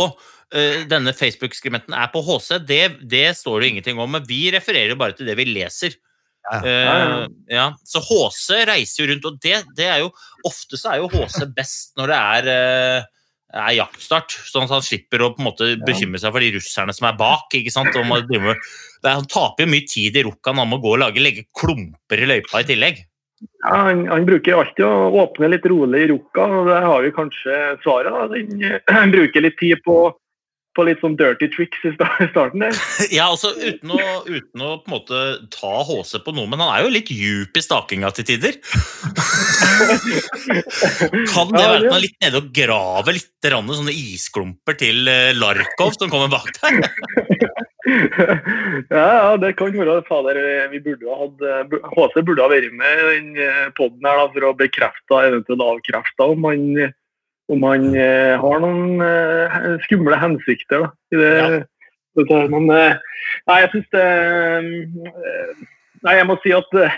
[0.50, 4.10] eh, denne Facebook-skribenten er på HC, det, det står det ingenting om.
[4.16, 5.94] Men vi refererer bare til det vi leser.
[6.50, 6.58] Ja.
[6.58, 7.14] Eh,
[7.54, 7.68] ja.
[7.86, 10.10] Så HC reiser jo rundt, og det, det er jo
[10.44, 12.50] Ofte så er jo HC best når det er,
[13.54, 16.92] er jaktstart, sånn at han slipper å på en måte bekymre seg for de russerne
[16.92, 17.46] som er bak.
[17.54, 17.94] ikke sant?
[17.94, 22.32] Han taper jo mye tid i rukkaen, han må gå og lage, legge klumper i
[22.34, 23.04] løypa i tillegg.
[23.64, 27.14] Ja, han, han bruker alltid å åpne litt rolig i Rukka, og det har vi
[27.16, 28.34] kanskje svaret.
[28.34, 29.96] Den, han bruker litt tid på,
[30.76, 32.76] på litt sånn dirty tricks i starten der.
[33.16, 35.22] Ja, altså uten å, uten å på en måte
[35.54, 38.60] ta HC på noe, men han er jo litt djup i stakinga til tider.
[41.34, 45.32] Kan det være at han er litt nede og graver litt sånne isklumper til eh,
[45.36, 46.72] Larkov som kommer bak der?
[48.94, 50.40] ja, ja, det kan være fader.
[50.72, 54.26] Vi burde ha hatt eh, HC burde ha vært med i den poden her da,
[54.34, 56.66] for å bekrefte, eventuelt avkrefte, om han,
[57.52, 61.32] om han eh, har noen eh, skumle hensikter da, i det.
[62.20, 62.44] dette.
[62.54, 63.00] Men eh,
[63.50, 65.64] nei, jeg syns det eh,
[66.04, 66.96] Nei, jeg må si at eh,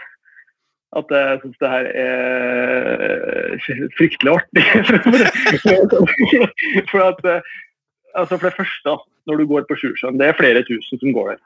[0.96, 3.56] at jeg syns det her er
[3.98, 4.64] fryktelig artig.
[6.90, 7.40] for at eh,
[8.16, 11.34] altså For det første, når du går på Sjusjøen, det er flere tusen som går
[11.34, 11.42] der.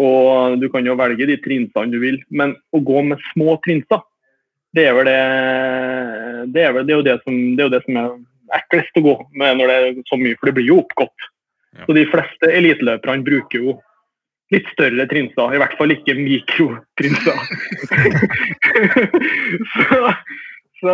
[0.00, 4.00] Og du kan jo velge de trinsene du vil, men å gå med små trinser,
[4.72, 5.18] det er vel det
[6.54, 8.12] Det er, vel, det er, jo, det som, det er jo det som er
[8.56, 11.28] eklest å gå med når det er så mye, for det blir jo oppgått.
[11.76, 11.84] Ja.
[11.86, 13.76] Så de fleste eliteløperne bruker jo
[14.52, 17.38] litt større trinser, i hvert fall ikke mikrotrinser.
[19.76, 20.00] så
[20.82, 20.92] så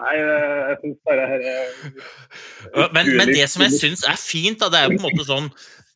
[0.00, 4.70] nei, jeg syns bare dette er Men, men det som jeg syns er fint, da,
[4.72, 5.48] det er jo på en måte sånn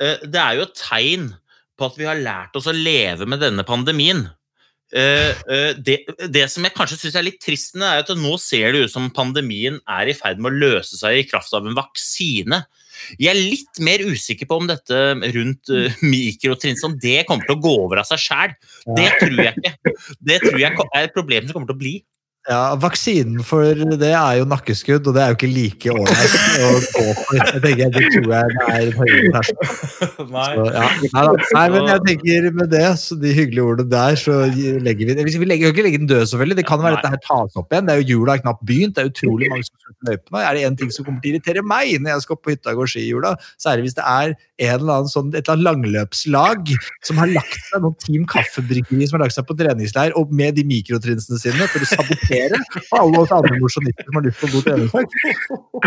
[0.05, 1.31] eh, Det er jo et tegn
[1.79, 4.25] på at vi har lært oss å leve med denne pandemien.
[4.89, 5.99] Eh, eh, det,
[6.33, 9.07] det som jeg kanskje syns er litt trist, er at nå ser det ut som
[9.15, 12.63] pandemien er i ferd med å løse seg i kraft av en vaksine.
[13.15, 14.97] Jeg er litt mer usikker på om dette
[15.37, 18.57] rundt uh, mikrotrins om det kommer til å gå over av seg sjæl.
[18.99, 19.93] Det tror jeg ikke.
[20.19, 21.95] Det tror jeg er et problem som kommer til å bli.
[22.47, 26.69] Ja, Vaksinen for det er jo nakkeskudd, og det er jo ikke like ålreit å
[26.95, 27.35] gå for.
[27.37, 29.57] Jeg tenker, Det tror jeg det er en høyere terskel.
[30.19, 30.87] Ja.
[31.13, 31.25] Nei.
[31.55, 35.27] Nei, men jeg tenker med det, så de hyggelige ordene der, så legger vi det.
[35.29, 36.59] Vi legger jo ikke legge den død, selvfølgelig.
[36.61, 37.89] Det kan være at dette her tas opp igjen.
[37.89, 38.97] Det er jo Jula er knapt begynt.
[38.97, 40.43] Det er utrolig mange som på løypene.
[40.45, 42.55] Er det én ting som kommer til å irritere meg når jeg skal opp på
[42.55, 45.13] hytta og gå ski i jula, så er det hvis det er en eller annen
[45.13, 46.73] sånn, et eller annet langløpslag
[47.07, 50.57] som har lagt seg, noen Team Kaffebryggeri som har lagt seg på treningsleir, og med
[50.59, 52.38] de mikrotrinsene sine for å sabotere
[53.01, 55.17] alle oss andre mosjonister som har lyst på god treningsdag.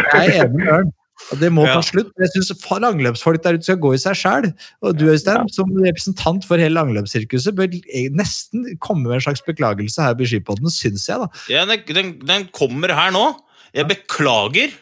[0.02, 0.92] Jeg er enig med Ørn.
[1.38, 1.76] Det må Ja.
[1.78, 2.12] ta slutt.
[2.18, 4.54] Jeg syns langløpsfolk der ute skal gå i seg sjæl.
[4.82, 7.70] Og du, Øystein, som representant for hele langløpssirkuset, bør
[8.18, 11.28] nesten komme med en slags beklagelse her på Skipodden, syns jeg, da.
[11.52, 13.36] Ja, den, den, kommer her nå.
[13.74, 14.74] Jeg beklager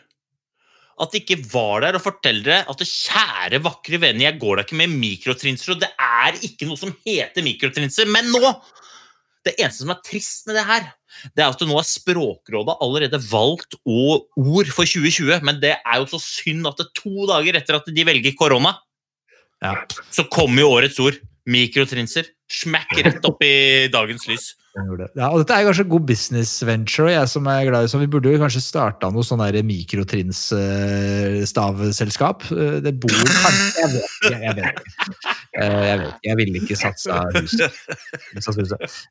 [0.99, 4.65] at det ikke var der og forteller dere at kjære, vakre venner, jeg går da
[4.65, 8.09] ikke med mikrotrinser, og det er ikke noe som heter mikrotrinser.
[8.11, 8.51] Men nå!
[9.47, 10.87] Det eneste som er trist med det her,
[11.31, 16.09] det er at nå har Språkrådet allerede valgt ord for 2020, men det er jo
[16.11, 18.75] så synd at det to dager etter at de velger korona,
[19.63, 19.73] Ja.
[20.11, 21.17] så kommer jo årets ord.
[21.49, 22.27] Mikrotrinser.
[22.51, 24.51] Smack rett opp i dagens lys.
[24.77, 28.03] Ja, og dette er kanskje god business venture, og jeg som er glad i sånn,
[28.05, 32.39] vi burde jo kanskje starta noe sånn der mikrotrins-stavselskap.
[32.85, 34.37] Det bor kanskje Jeg vet ikke.
[34.45, 34.77] Jeg vet.
[35.59, 37.73] Eh, Jeg, vet jeg ville ikke satsa huset.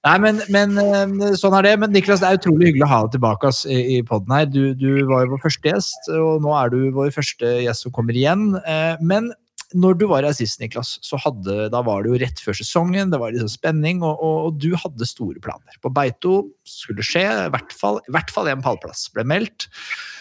[0.07, 1.75] Nei, men, men eh, sånn er det.
[1.83, 4.47] Men Niklas, det er utrolig hyggelig å ha deg tilbake ass, i, podden her.
[4.53, 7.93] Du, du var jo vår første gjest, og nå er du vår første gjest som
[7.99, 8.43] kommer igjen.
[8.63, 9.25] Eh, Men
[9.77, 13.11] når du var i sist, Niklas, så hadde, da var det jo rett før sesongen,
[13.13, 15.77] det var liksom spenning, og, og, og du hadde store planer.
[15.85, 19.69] På Beito skulle skje, i hvert fall, i hvert fall en pallplass ble meldt.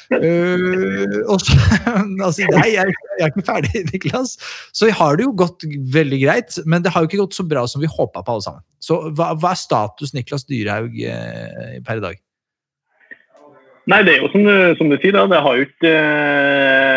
[0.08, 1.56] Uh, og så,
[2.26, 4.38] altså, nei, jeg, jeg er ikke ferdig, Niklas.
[4.76, 7.66] Så har det jo gått veldig greit, men det har jo ikke gått så bra
[7.72, 8.64] som vi håpa på, alle sammen.
[8.84, 12.24] Så hva, hva er status Niklas Dyrhaug eh, per i dag?
[13.88, 15.24] Nei, det er jo som du, som du sier, da.
[15.32, 16.97] det har jo ikke eh,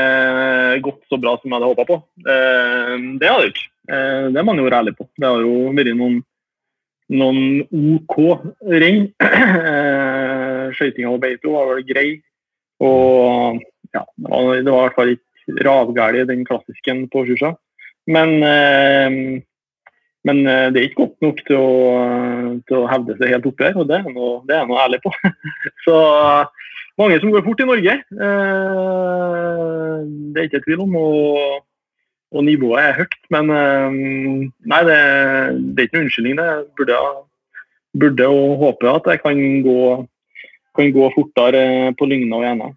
[0.84, 2.00] gått så bra som jeg hadde håpa på.
[2.24, 3.66] Eh, det har det ikke.
[3.90, 5.08] Eh, det er man jo være ærlig på.
[5.18, 6.20] Det har jo vært noen,
[7.20, 7.40] noen
[7.96, 8.16] OK
[8.76, 9.10] renn.
[10.60, 12.08] Eh, skøytinga på Beito var vel grei.
[12.84, 13.58] Og
[13.94, 17.54] ja, det var, det var i hvert fall ikke ravgæli den klassisken på Sjusja.
[18.10, 19.42] Men, eh,
[20.28, 21.74] men eh, det er ikke godt nok til å,
[22.68, 25.12] til å hevde seg helt oppi her, og det er jeg ærlig på.
[25.86, 25.96] Så
[27.01, 27.96] mange som går fort i Norge.
[28.26, 29.96] Eh,
[30.30, 30.96] det er ikke tvil om.
[31.01, 31.66] Og,
[32.30, 33.18] og nivået er høyt.
[33.34, 33.98] Men eh,
[34.72, 35.01] nei, det,
[35.74, 36.40] det er ikke noen unnskyldning.
[36.40, 37.03] Jeg burde,
[38.05, 39.78] burde og håpe at jeg kan gå,
[40.78, 41.64] kan gå fortere
[41.98, 42.72] på Lygna og Gjena.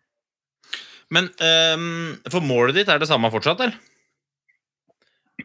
[1.14, 3.76] Men um, for målet ditt er det samme fortsatt, eller?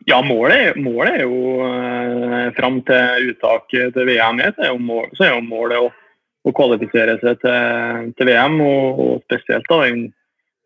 [0.09, 1.59] Ja, målet, målet er jo
[2.57, 4.41] fram til uttaket til VM.
[4.41, 5.91] Er jo, mål, så er jo målet å,
[6.49, 10.07] å kvalifisere seg til, til VM, og, og spesielt da den,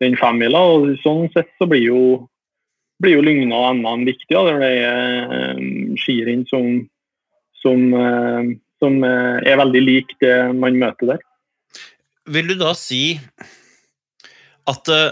[0.03, 0.63] den femmila.
[1.03, 2.03] Sånn sett så blir jo,
[3.03, 4.31] blir jo Lygna og NM viktig.
[4.33, 5.63] Det er eh,
[6.01, 6.69] skirenn som,
[7.63, 8.53] som, eh,
[8.83, 11.25] som eh, er veldig lik det man møter der.
[12.33, 13.17] Vil du da si
[14.71, 15.11] at uh,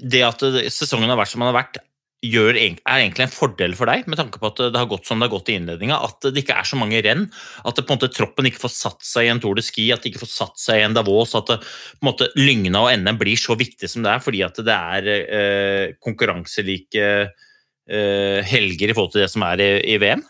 [0.00, 0.40] det at
[0.72, 1.76] sesongen har vært som den har vært,
[2.24, 5.20] gjør, er egentlig en fordel for deg, med tanke på at det har gått som
[5.20, 5.98] det har gått i innledninga?
[6.08, 7.26] At det ikke er så mange renn?
[7.68, 10.24] At måte troppen ikke får satt seg i en Tour de Ski, at det ikke
[10.24, 11.34] får satt seg i en Davos?
[11.38, 14.42] At det, på en måte, Lygna og NM blir så viktig som det er, fordi
[14.46, 20.00] at det er eh, konkurranselike eh, helger i forhold til det som er i, i
[20.02, 20.24] VM?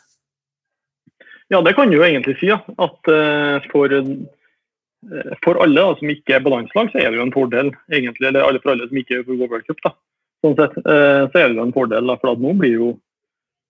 [1.53, 2.51] Ja, det kan du jo egentlig si.
[2.51, 2.59] Ja.
[2.83, 7.27] At eh, for, eh, for alle da, som ikke er på så er det jo
[7.29, 7.73] en fordel.
[7.93, 9.83] egentlig, Eller for alle som ikke får World Cup.
[9.85, 9.95] da.
[10.47, 12.13] Sånn sett, eh, så er det jo en fordel.
[12.21, 12.93] For nå blir jo,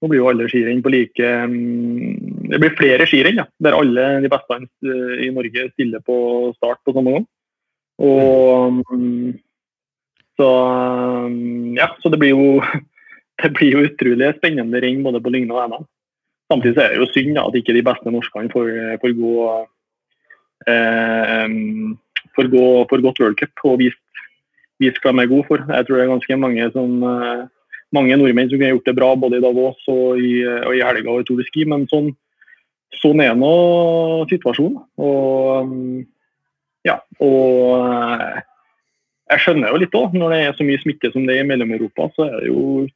[0.02, 4.04] nå blir jo alle skirenn på like mm, Det blir flere skirenn ja, der alle
[4.24, 6.18] de beste eh, i Norge stiller på
[6.58, 7.26] start på samme gang.
[8.04, 9.36] Og mm,
[10.36, 10.50] så
[11.32, 12.60] mm, ja, så det blir jo
[13.42, 15.88] det blir jo utrolig spennende renn både på Lygna og NM.
[16.52, 18.68] Samtidig så er det jo synd at ikke de beste norskene får,
[19.02, 19.32] får gå
[20.70, 21.48] eh,
[22.36, 24.00] får gå for gått World Cup og vist,
[24.82, 25.62] vist hva de er gode for.
[25.62, 27.46] Jeg tror det er ganske mange som eh,
[27.96, 31.12] mange nordmenn som kunne gjort det bra både i Davos og i, og i helga
[31.12, 32.10] og i Tour de Ski, men sånn,
[33.00, 33.54] sånn er nå
[34.32, 34.82] situasjonen.
[35.00, 36.04] Og mm,
[36.86, 38.44] ja, og eh,
[39.32, 41.48] jeg skjønner jo litt òg, når det er så mye smitte som det er i
[41.48, 42.86] Mellom-Europa, så er det jo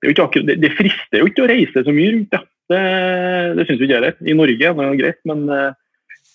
[0.00, 2.36] det, akkurat, det, det frister jo ikke å reise så mye rundt.
[2.36, 2.46] Ja.
[2.70, 2.80] Det,
[3.58, 4.18] det syns ikke jeg heller.
[4.22, 5.72] I Norge er det greit, men eh,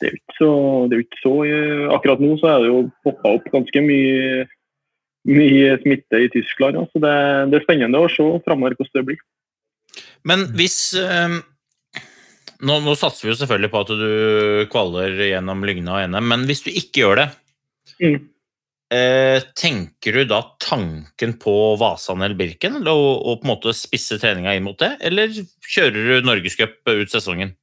[0.02, 0.52] det er ikke så,
[0.89, 4.46] det er ikke så eh, Akkurat nå så er det jo poppa opp ganske mye,
[5.32, 6.80] mye smitte i Tyskland.
[6.82, 6.86] Ja.
[6.91, 7.16] Så det,
[7.52, 9.24] det er spennende å se framover hvordan det blir.
[10.28, 11.39] Men hvis øh,
[12.66, 16.48] nå, nå satser vi jo selvfølgelig på at du kvaler gjennom Lygna og NM, men
[16.50, 17.32] hvis du ikke gjør det,
[18.02, 18.18] Mm.
[18.91, 24.18] eh, tenker du da tanken på Vasan eller Birken, og, å på en måte spisse
[24.20, 25.32] treninga inn mot det, eller
[25.64, 27.54] kjører du Norgescup ut sesongen?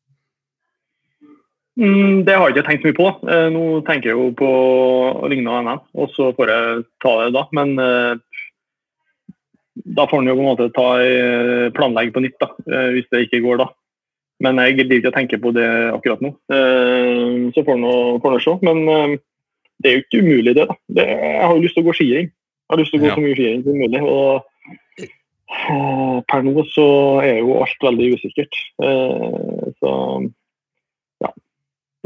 [1.81, 3.07] Mm, det har jeg ikke tenkt mye på.
[3.33, 4.49] Eh, nå tenker jeg jo på
[5.25, 7.45] og NM, og så får jeg ta det da.
[7.57, 8.43] Men eh,
[9.97, 12.51] da får en jo på en måte ta eh, planlegge på nytt, da,
[12.93, 13.71] hvis det ikke går da.
[14.43, 16.33] Men jeg gidder ikke å tenke på det akkurat nå.
[17.55, 18.55] Så får en se.
[18.67, 18.81] Men
[19.79, 20.65] det er jo ikke umulig, det.
[20.67, 20.75] da.
[20.99, 22.27] Det, jeg har jo lyst til å gå skiring.
[22.27, 23.15] Jeg har lyst til å gå Ja.
[23.15, 24.03] så mye skiring som mulig.
[24.03, 24.43] og
[26.33, 26.89] Per nå så
[27.23, 28.59] er jo alt veldig usikkert.
[29.79, 29.95] Så.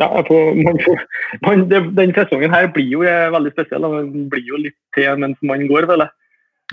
[0.00, 1.02] Ja får, man får,
[1.46, 3.88] man, det, den sesongen her blir jo eh, veldig spesiell.
[3.96, 6.16] Den blir jo litt til mens man går, vel jeg.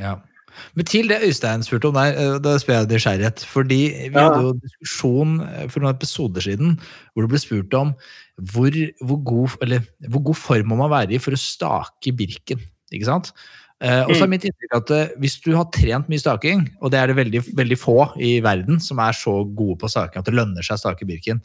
[0.04, 0.18] Ja.
[0.78, 3.46] Men til det Øystein spurte om der, eh, da spør jeg nysgjerrighet.
[3.50, 4.28] Fordi vi Ja.
[4.28, 6.78] hadde jo diskusjon eh, for noen episoder siden
[7.14, 7.96] hvor det ble spurt om
[8.38, 8.72] hvor,
[9.02, 12.60] hvor, god, eller, hvor god form må man være i for å stake Birken.
[12.92, 13.34] Ikke sant?
[13.84, 16.94] Uh, og så er mitt inntrykk at uh, hvis du har trent mye staking, og
[16.94, 20.30] det er det veldig, veldig få i verden som er så gode på staking at
[20.30, 21.42] det lønner seg å stake Birken,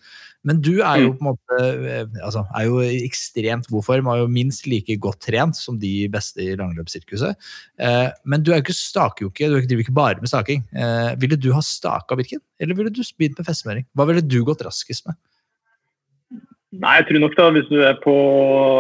[0.46, 4.06] men du er jo på en måte eh, altså, er jo i ekstremt god form,
[4.06, 7.34] og er jo minst like godt trent som de beste i langløpssirkuset.
[7.82, 10.62] Eh, men du er jo ikke, staker jo ikke, du driver ikke bare med staking.
[10.70, 13.88] Eh, ville du ha staka Birken, eller ville du begynt med festmøring?
[13.98, 15.18] Hva ville du gått raskest med?
[16.78, 18.16] Nei, jeg tror nok da, hvis du er på,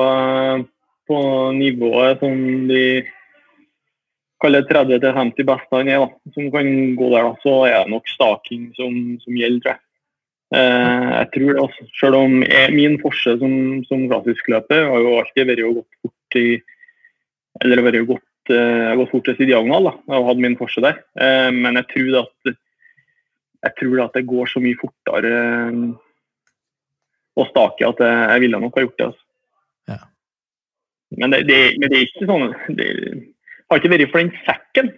[0.06, 0.64] eh,
[1.10, 1.20] på
[1.58, 2.38] nivået som
[2.70, 2.82] de
[4.38, 8.14] kaller 30-50 beste han er, da, som kan gå der, da, så er det nok
[8.14, 8.94] staking som,
[9.24, 9.84] som gjelder, tror jeg.
[10.48, 13.52] Eh, jeg tror det også, Selv om jeg, min forse som,
[13.84, 16.46] som klassiskløper har jo alltid vært å gått fort i
[17.60, 19.90] Eller vært jo gått, eh, gått fortest i diagonal.
[19.90, 21.02] da, Jeg har hatt min forse der.
[21.20, 22.54] Eh, men jeg tror at
[23.58, 25.80] jeg tror at det går så mye fortere eh,
[27.38, 29.08] å stake at jeg, jeg ville nok ha gjort det.
[29.10, 29.24] Altså.
[29.90, 29.98] Ja.
[31.18, 32.88] Men, det, det, men det er ikke sånn det
[33.68, 34.90] Har ikke vært for den sekken,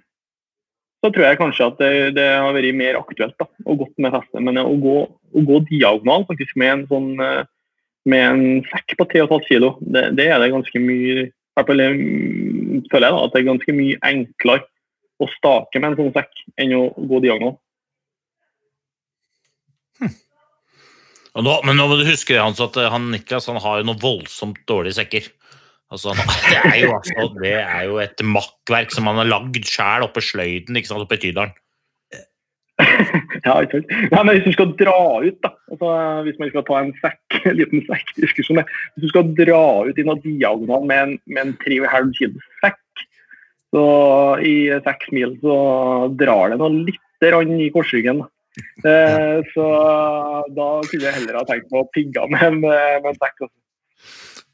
[1.00, 4.12] så tror jeg kanskje at det, det har vært mer aktuelt da, og godt med
[4.12, 4.42] feste.
[4.44, 7.48] Men å gå, å gå diagonal faktisk med en sånn, eh,
[8.10, 11.30] med en sekk på 3,5 kilo, det, det er det ganske mye
[11.66, 14.66] fall mm, føler jeg da, at det er ganske mye enklere
[15.20, 17.58] å stake med en sånn sekk enn å gå diagonal.
[21.30, 23.86] Og nå, men nå må du huske Hans, at eh, han Niklas han har jo
[23.86, 25.28] noen voldsomt dårlige sekker.
[25.90, 30.06] Altså, det, er jo, altså, det er jo et makkverk som han har lagd sjæl
[30.06, 31.56] oppe sløyden ikke sant, oppe i Tydalen.
[33.46, 33.90] ja, ikke sant.
[34.12, 35.90] Nei, men hvis du skal dra ut, da, altså,
[36.28, 40.06] hvis man skal ta en sekk, en liten sekkdiskusjon Hvis du skal dra ut i
[40.06, 43.06] noen diagonal med en, med en 3,5 kilos sekk,
[43.74, 43.86] så
[44.46, 45.56] i seks mil så
[46.18, 48.22] drar det noe lite grann i korsryggen.
[48.22, 48.30] da.
[48.90, 49.66] Eh, så
[50.56, 53.46] da kunne jeg heller ha tenkt på å pigge med en, med en sekk.
[53.46, 53.56] Altså.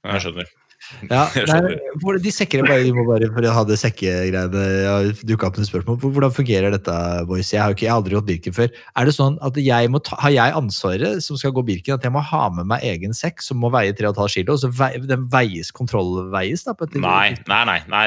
[0.06, 0.56] Jeg skjønner.
[1.10, 5.48] Ja, nei, for de sekkene bare, du må bare for å ha det sekkegreiene dukka
[5.48, 5.98] opp noen spørsmål.
[6.02, 6.96] Hvordan fungerer dette,
[7.28, 7.50] boys?
[7.52, 8.70] Jeg har, ikke, jeg har aldri gått Birken før.
[8.96, 12.06] Er det sånn at jeg må ta, Har jeg ansvaret som skal gå Birken, at
[12.06, 14.92] jeg må ha med meg egen sekk som må veie 3,5 kg, Og så vei,
[15.06, 16.66] den veies, kontrollveies?
[16.68, 16.76] da?
[16.76, 18.06] På et, Nei, nei, nei, nei.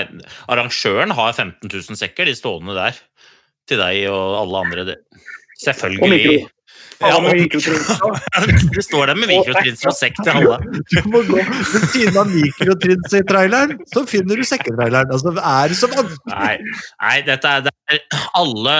[0.51, 3.03] Arrangøren har 15 000 sekker, de stående der.
[3.69, 4.97] Til deg og alle andre.
[5.59, 6.47] Selvfølgelig.
[6.99, 8.81] Ja, du mikrotrinser.
[8.83, 10.57] står der med mikrotrinser og sekk til alle.
[10.91, 15.13] Du må gå Ved siden av mikrotrinns-traileren, så finner du sekketraileren.
[15.15, 16.33] Altså, er det så vanskelig?
[16.33, 18.75] Nei, nei dette er, det er alle,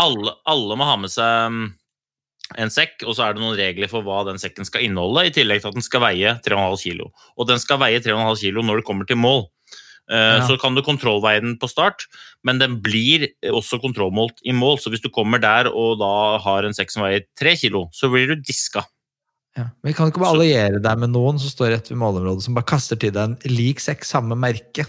[0.00, 1.68] alle, alle må ha med seg mm,
[2.64, 5.34] en sekk, og så er det noen regler for hva den sekken skal inneholde, i
[5.34, 7.12] tillegg til at den skal veie 3,5 kilo.
[7.36, 9.44] Og den skal veie 3,5 kilo når det kommer til mål.
[10.10, 10.46] Eh, Ja.
[10.46, 12.06] Så kan du kontrollveie den på start,
[12.44, 14.78] men den blir også kontrollmålt i mål.
[14.78, 18.08] Så hvis du kommer der og da har en sekk som veier tre kilo, så
[18.10, 18.84] blir du diska.
[19.58, 19.64] Ja.
[19.82, 22.54] Men kan du ikke bare alliere deg med noen som står rett ved målområdet, som
[22.54, 24.84] bare kaster til deg en lik sekk, samme merke?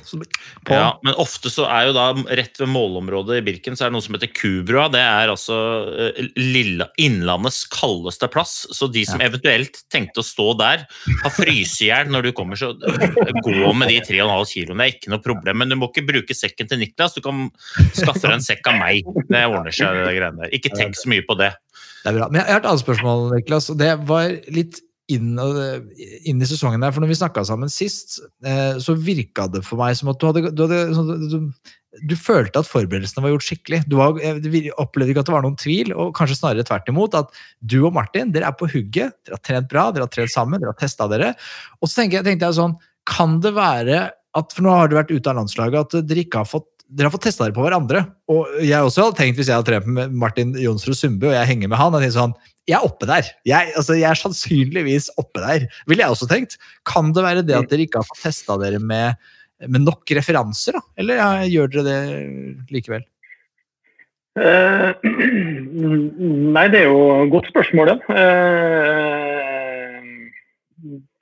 [0.70, 2.06] Ja, men ofte så er jo da
[2.38, 4.86] rett ved målområdet i Birken så er det noe som heter Kubrua.
[4.94, 5.58] Det er altså
[5.90, 8.60] eh, lille, Innlandets kaldeste plass.
[8.76, 10.86] Så de som eventuelt tenkte å stå der,
[11.24, 12.60] har frysehjel når du kommer.
[12.60, 15.64] Så gå med de 3,5 kiloene, det er ikke noe problem.
[15.64, 17.18] Men du må ikke bruke sekken til Niklas.
[17.18, 17.48] Du kan
[17.98, 19.10] skaffe deg en sekk av meg.
[19.30, 20.54] Det ordner seg, det greiene der.
[20.60, 21.56] Ikke tenk så mye på det.
[22.04, 22.30] Det er bra.
[22.32, 23.70] Men jeg har et annet spørsmål, Niklas.
[23.74, 24.80] og Det var litt
[25.10, 25.34] inn,
[26.30, 26.94] inn i sesongen der.
[26.94, 30.30] For når vi snakka sammen sist, eh, så virka det for meg som at du
[30.30, 31.38] hadde, du, hadde sånn, du,
[32.12, 33.82] du følte at forberedelsene var gjort skikkelig.
[33.90, 37.18] Du var, jeg opplevde ikke at det var noen tvil, og kanskje snarere tvert imot.
[37.18, 40.34] At du og Martin dere er på hugget, dere har trent bra, dere har trent
[40.36, 41.34] sammen, dere har testa dere.
[41.82, 42.80] Og så tenkte jeg, tenkte jeg sånn,
[43.10, 46.44] kan det være at For nå har du vært ute av landslaget, at dere ikke
[46.44, 48.02] har fått dere har fått testa dere på hverandre.
[48.32, 51.50] Og jeg også hadde tenkt, hvis jeg hadde trent med Martin Jonsrud Sundby, og jeg
[51.52, 52.34] henger med han, jeg sånn,
[52.70, 53.30] jeg er oppe der.
[53.50, 56.58] Jeg, altså, jeg er sannsynligvis oppe der, ville jeg også tenkt.
[56.90, 59.22] Kan det være det at dere ikke har fått testa dere med,
[59.68, 60.84] med nok referanser, da?
[61.02, 62.00] Eller ja, gjør dere det
[62.74, 63.06] likevel?
[64.40, 64.94] Uh,
[66.56, 68.00] nei, det er jo et godt spørsmål, det.
[68.10, 69.10] Uh,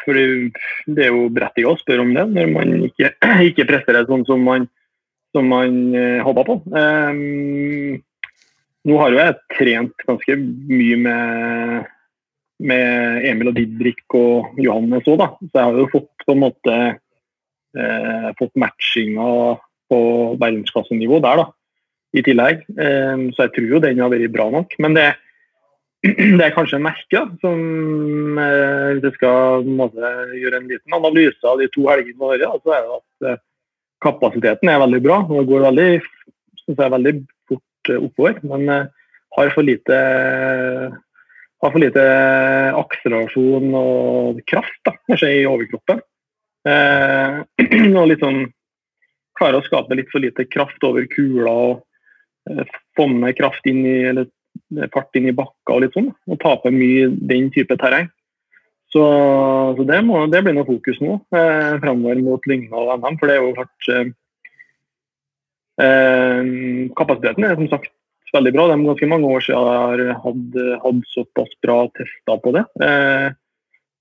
[0.07, 3.11] for det er jo berettiget å spørre om det når man ikke,
[3.49, 4.70] ikke presterer sånn som man,
[5.38, 6.57] som man eh, håpa på.
[6.73, 7.99] Um,
[8.88, 11.91] nå har jo jeg trent ganske mye med,
[12.71, 15.29] med Emil og Didrik og Johannes òg, da.
[15.45, 16.77] Så jeg har jo fått på en måte
[17.77, 19.29] eh, fått matchinga
[19.88, 20.01] på
[20.41, 21.47] verdensklassenivå der, da
[22.15, 22.65] i tillegg.
[22.77, 24.75] Um, Så jeg tror jo den har vært bra nok.
[24.83, 25.07] Men det,
[26.38, 30.97] det er kanskje en merke da, som eh, Hvis jeg skal måte, gjøre en liten
[30.97, 33.43] analyse av de to helgene da, så er det at eh,
[34.03, 35.21] kapasiteten er veldig bra.
[35.29, 35.89] Det går veldig,
[36.63, 37.13] synes jeg, veldig
[37.49, 38.39] fort eh, oppover.
[38.47, 39.97] Men eh, har for lite
[41.57, 42.03] har for lite
[42.77, 44.93] akselerasjon og kraft da,
[45.25, 46.03] i overkroppen.
[46.67, 47.41] Eh,
[47.99, 48.45] og litt sånn
[49.37, 52.65] klarer å skape litt for lite kraft over kula og eh,
[52.97, 54.27] få med kraft inn i, eller
[54.77, 56.11] eh, fart inn i bakka og litt sånn.
[56.29, 58.09] Og tape mye den type terreng.
[58.93, 59.03] Så,
[59.75, 63.27] så det, må, det blir noe fokus nå eh, fremover mot Lygna og NM, for
[63.27, 64.11] det er jo klart eh,
[65.83, 66.51] eh,
[66.95, 67.91] Kapasiteten er som sagt
[68.35, 68.67] veldig bra.
[68.67, 72.63] Det er ganske mange år siden jeg har hatt, hatt såpass bra tester på det.
[72.83, 73.27] Eh,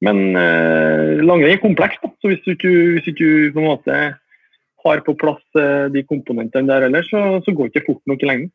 [0.07, 4.01] men eh, langrenn er komplekst, så hvis du ikke, hvis ikke på en måte
[4.87, 8.23] har på plass eh, de komponentene der ellers, så, så går det ikke fort nok
[8.23, 8.53] i lengden.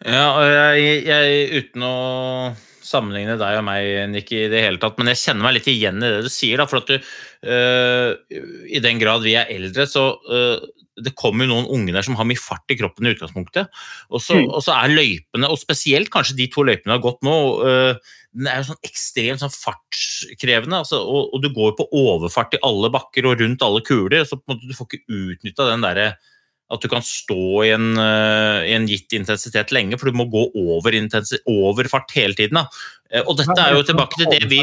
[0.00, 0.26] Ja,
[0.80, 1.96] jeg, jeg, uten å
[2.86, 6.00] sammenligne deg og meg, Nikki, i det hele tatt, men jeg kjenner meg litt igjen
[6.02, 6.60] i det du sier.
[6.60, 6.98] da, for at du,
[7.46, 8.14] øh,
[8.70, 10.60] I den grad vi er eldre, så øh,
[11.00, 13.70] det kommer jo noen unge der som har mye fart i kroppen i utgangspunktet.
[14.10, 14.48] Og så, Mm.
[14.50, 17.94] og så er løypene, og spesielt kanskje de to løypene har gått nå, øh,
[18.36, 20.82] den er jo sånn ekstremt sånn fartskrevende.
[20.84, 24.36] Altså, og, og du går på overfart i alle bakker og rundt alle kuler, så
[24.38, 26.10] på en måte du får ikke utnytta den derre
[26.70, 30.28] at du kan stå i en, øh, i en gitt intensitet lenge, for du må
[30.30, 30.94] gå over,
[31.50, 32.60] over fart hele tiden.
[32.60, 32.66] Da.
[33.10, 34.62] Eh, Og dette er jo tilbake til det vi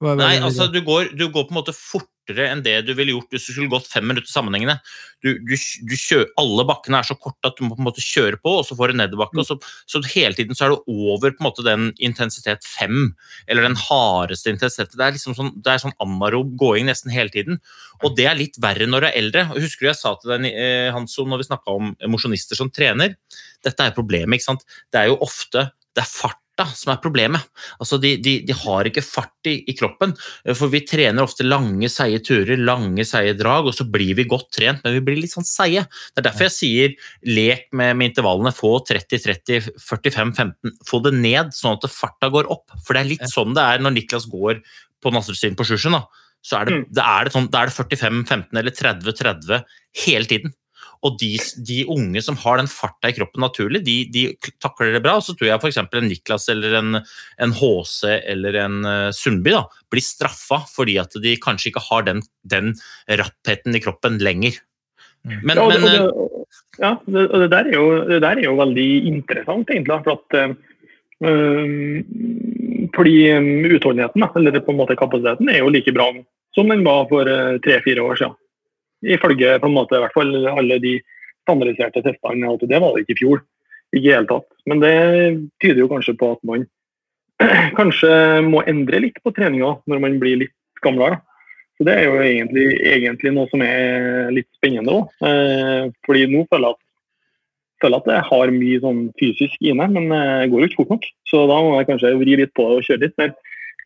[0.00, 1.74] Nei, altså du går, du går på en måte
[2.30, 4.78] fortere enn det du ville gjort hvis du skulle gått fem minutter sammenhengende.
[5.20, 8.04] Du, du, du kjører, alle bakkene er så korte at du må på en måte
[8.04, 9.44] kjøre på, og så får du nedoverbakke.
[9.44, 9.58] Så,
[9.90, 13.12] så hele tiden så er du over på en måte den intensitet fem,
[13.46, 14.96] eller den hardeste intensiteten.
[14.96, 17.60] Det er liksom sånn, det er sånn anarob gåing nesten hele tiden.
[18.04, 19.46] Og det er litt verre når du er eldre.
[19.56, 20.48] Husker du jeg sa til deg,
[20.94, 23.16] Hansson, Hanso, når vi snakka om mosjonister som trener?
[23.64, 24.66] Dette er problemet, ikke sant.
[24.92, 26.10] Det er jo ofte det er
[26.60, 27.42] farta som er problemet.
[27.80, 30.12] Altså, de, de, de har ikke fart i, i kroppen.
[30.44, 34.24] Eh, For vi trener ofte lange, seige turer, lange, seige drag, og så blir vi
[34.28, 35.86] godt trent, men vi blir litt sånn seige.
[36.14, 36.94] Det er derfor jeg sier
[37.26, 38.52] lek med, med intervallene.
[38.56, 40.54] Få 30-30, 45-15.
[40.88, 42.68] Få det ned, sånn at farta går opp.
[42.84, 44.60] For det er litt sånn det er når Niklas går
[45.00, 46.00] på Nasrudin på Sjusjøen.
[46.40, 46.84] Så er det, Mm.
[46.96, 49.64] det er det sånn, det 45-15 eller 30-30
[50.06, 50.54] hele tiden.
[51.06, 51.30] Og de,
[51.64, 54.24] de unge som har den farta i kroppen naturlig, de, de
[54.60, 55.16] takler det bra.
[55.16, 55.78] Og så tror jeg f.eks.
[55.80, 56.98] en Niklas eller en,
[57.40, 62.04] en HC eller en eh, Sundby da, blir straffa fordi at de kanskje ikke har
[62.08, 62.74] den, den
[63.08, 64.60] rappheten i kroppen lenger.
[65.24, 65.38] Mm.
[65.40, 66.10] Men, Ja, og det, men og eh, det,
[66.80, 70.02] ja, det, og det, der er jo, det der er jo veldig interessant, egentlig.
[70.04, 70.52] For at, eh,
[72.96, 73.16] fordi
[73.72, 76.12] utholdenheten, eller på en måte kapasiteten, er jo like bra
[76.56, 77.28] som den var for
[77.62, 78.39] tre-fire år siden.
[79.00, 80.98] Ifølge på en måte, i hvert fall alle de
[81.46, 82.52] standardiserte testene.
[82.60, 83.42] Det var det ikke i fjor.
[83.94, 84.46] Ikke i hele tatt.
[84.70, 84.94] Men det
[85.62, 86.66] tyder jo kanskje på at man
[87.80, 88.12] kanskje
[88.46, 91.20] må endre litt på treninga når man blir litt gamlere.
[91.80, 95.12] Så Det er jo egentlig, egentlig noe som er litt spennende òg.
[95.24, 96.82] Eh, fordi nå føler jeg at,
[97.80, 100.92] føler at jeg har mye sånn fysisk meg, men eh, det går jo ikke fort
[100.92, 101.08] nok.
[101.30, 103.32] Så da må jeg kanskje vri litt på det og kjøre litt mer,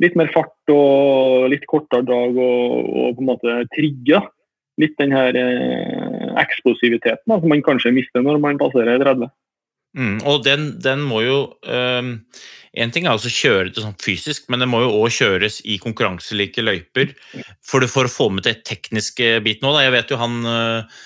[0.02, 4.24] litt mer fart og litt kortere drag og, og på en måte trigge.
[4.80, 9.30] Litt den her eh, eksplosiviteten som man kanskje mister når man passerer 30.
[9.94, 11.36] Mm, og den, den må jo
[11.70, 12.16] um,
[12.74, 15.76] En ting er å kjøre det sånn fysisk, men det må jo òg kjøres i
[15.78, 17.12] konkurranselike løyper
[17.62, 19.78] for, for å få med det tekniske biten òg.
[19.84, 21.04] Jeg vet jo han uh,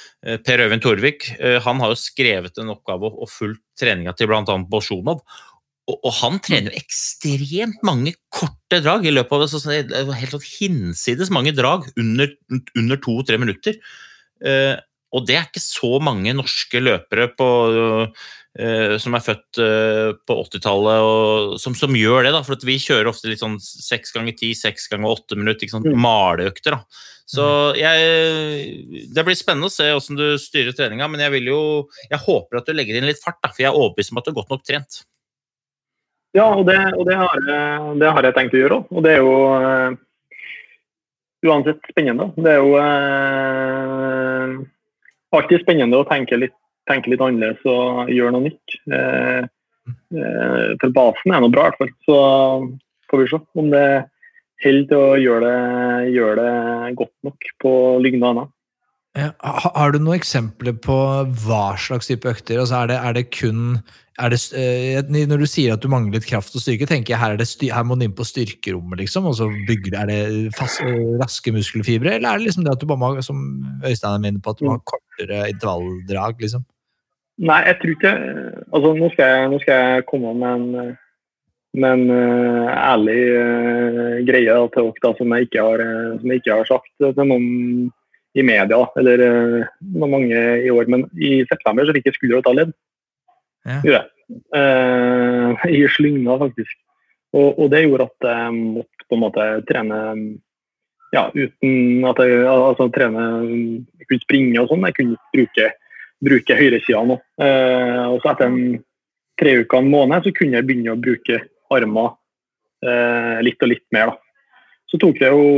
[0.49, 4.57] Per Øyvind Torvik uh, han har jo skrevet en oppgave og fulgt treninga til bl.a.
[4.73, 5.21] Bolsjunov.
[5.89, 9.49] Og, og han trener jo ekstremt mange korte drag i løpet av det.
[9.55, 12.35] Så så det er helt sånn hinsides mange drag under,
[12.77, 13.79] under to-tre minutter.
[14.45, 14.77] Uh,
[15.17, 17.47] og det er ikke så mange norske løpere på
[18.61, 22.33] eh, som er født eh, på 80-tallet, som, som gjør det.
[22.37, 25.87] da, for Vi kjører ofte litt sånn seks ganger ti, seks ganger åtte minutter, sånn
[25.89, 25.97] Mm.
[26.05, 26.77] maleøkter.
[26.77, 26.85] da.
[27.29, 27.45] Så
[27.77, 31.61] jeg, Det blir spennende å se hvordan du styrer treninga, men jeg vil jo,
[32.11, 34.29] jeg håper at du legger inn litt fart, da, for jeg er overbevist om at
[34.29, 35.05] du er godt nok trent.
[36.37, 38.91] Ja, og det, og det, har, jeg- det har jeg tenkt å gjøre òg.
[38.93, 39.97] Og det er jo uh,
[41.49, 42.29] uansett spennende.
[42.37, 44.59] Det er jo uh,
[45.39, 46.57] alltid spennende å tenke litt,
[46.91, 48.77] tenke litt annerledes og gjøre noe nytt.
[48.91, 49.43] Uh,
[50.13, 51.93] eh, for basen er noe bra, i hvert fall.
[52.09, 52.21] Så
[53.09, 53.87] får vi se om det
[54.65, 57.73] holder til å gjøre det, gjøre det godt nok på
[58.05, 58.55] lignende annet.
[59.17, 60.97] Ja, har du noen eksempler på
[61.45, 62.61] hva slags type økter?
[62.61, 63.81] Altså er, det, er det kun
[64.19, 67.21] er det, eh, Når du sier at du mangler litt kraft og styrke, tenker jeg
[67.23, 69.27] her, er det her må du inn på styrkerommet, liksom?
[69.31, 72.83] Og så bygger, er det fast, eh, raske muskelfibre, eller er det liksom det at
[72.83, 73.39] du bare må, som
[73.87, 76.67] Øystein er inne på, at du må ha kortere intervalldrag, liksom?
[77.39, 78.15] Nei, jeg tror ikke
[78.75, 80.97] Altså, nå skal jeg, nå skal jeg komme med en,
[81.79, 85.47] med en eh, ærlig uh, greie da, til dere som, eh,
[86.19, 87.47] som jeg ikke har sagt til noen
[88.39, 90.91] i media, eller uh, mange i år.
[90.91, 92.75] Men i september så fikk jeg skulder og ta ledd.
[93.69, 93.81] Ja.
[93.85, 94.13] Gjorde jeg.
[94.55, 96.77] Uh, I slynga, faktisk.
[97.37, 99.99] Og, og det gjorde at jeg måtte på en måte trene
[101.15, 104.85] ja, uten at jeg altså, trene Jeg kunne springe og sånn.
[104.89, 105.69] Jeg kunne ikke bruke
[106.25, 107.19] bruke høyresida nå.
[107.41, 108.79] Uh, og så etter en
[109.39, 111.43] tre uker, en måned, så kunne jeg begynne å bruke
[111.75, 112.15] armer
[112.85, 114.13] uh, litt og litt mer.
[114.13, 114.28] da.
[114.89, 115.49] Så tok jeg jo,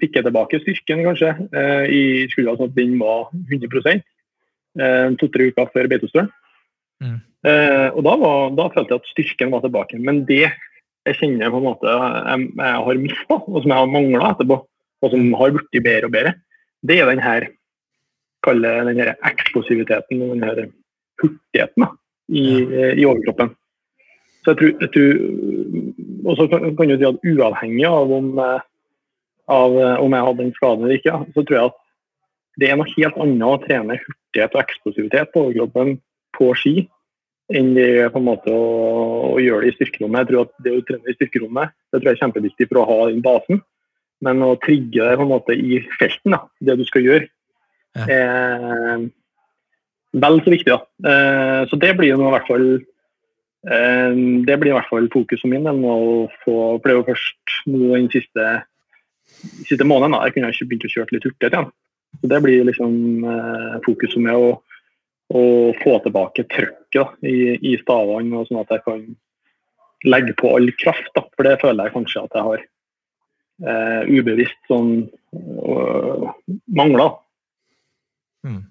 [0.00, 5.50] fikk jeg tilbake styrken, kanskje, eh, i skuldra sånn at den var 100 eh, to-tre
[5.52, 6.32] uker før Beitostølen.
[7.00, 7.20] Mm.
[7.46, 10.00] Eh, og da, var, da følte jeg at styrken var tilbake.
[10.02, 13.94] Men det jeg kjenner på en måte jeg, jeg har mista, og som jeg har
[13.94, 14.58] mangla etterpå,
[15.00, 16.34] og som har blitt bedre og bedre,
[16.84, 17.46] det er den her
[18.44, 20.60] kalle den her eksplosiviteten og den her
[21.20, 21.90] hurtigheten da,
[22.32, 22.44] i,
[22.96, 23.52] i overkroppen.
[24.40, 28.28] Så jeg tror, jeg tror Og så kan, kan du si at uavhengig av om,
[28.40, 28.62] eh,
[29.50, 31.78] av eh, om jeg hadde en skade eller ikke, så tror jeg at
[32.60, 35.94] det er noe helt annet å trene hurtighet og eksplosivitet på overkroppen
[36.36, 36.74] på ski
[37.50, 38.66] enn det er på en måte å,
[39.34, 40.20] å gjøre det i styrkerommet.
[40.22, 42.86] Jeg tror at det å trene i styrkerommet det tror jeg er kjempeviktig for å
[42.86, 43.62] ha den basen.
[44.22, 47.28] Men å trigge det på en måte i felten, da, det du skal gjøre,
[47.96, 48.04] Ja.
[48.06, 49.08] er
[50.14, 50.70] vel så viktig.
[50.70, 50.78] da.
[51.10, 52.66] Eh, Så det blir jo i hvert fall
[53.66, 54.12] eh,
[54.46, 55.66] det blir i hvert fall fokuset min.
[55.66, 58.62] Å få, jo først nå den siste
[59.66, 61.70] siste måneden da, jeg kunne jeg begynt å kjøre litt hurtigere igjen.
[62.20, 64.50] Så Det blir liksom eh, fokuset med å,
[65.30, 65.42] å
[65.82, 67.38] få tilbake trøkket i,
[67.72, 69.04] i stavene, sånn at jeg kan
[70.10, 71.12] legge på all kraft.
[71.16, 72.64] Da, for det føler jeg kanskje at jeg har
[73.70, 74.92] eh, ubevisst sånn
[75.36, 76.28] øh,
[76.80, 77.12] mangla.
[78.46, 78.62] Mm.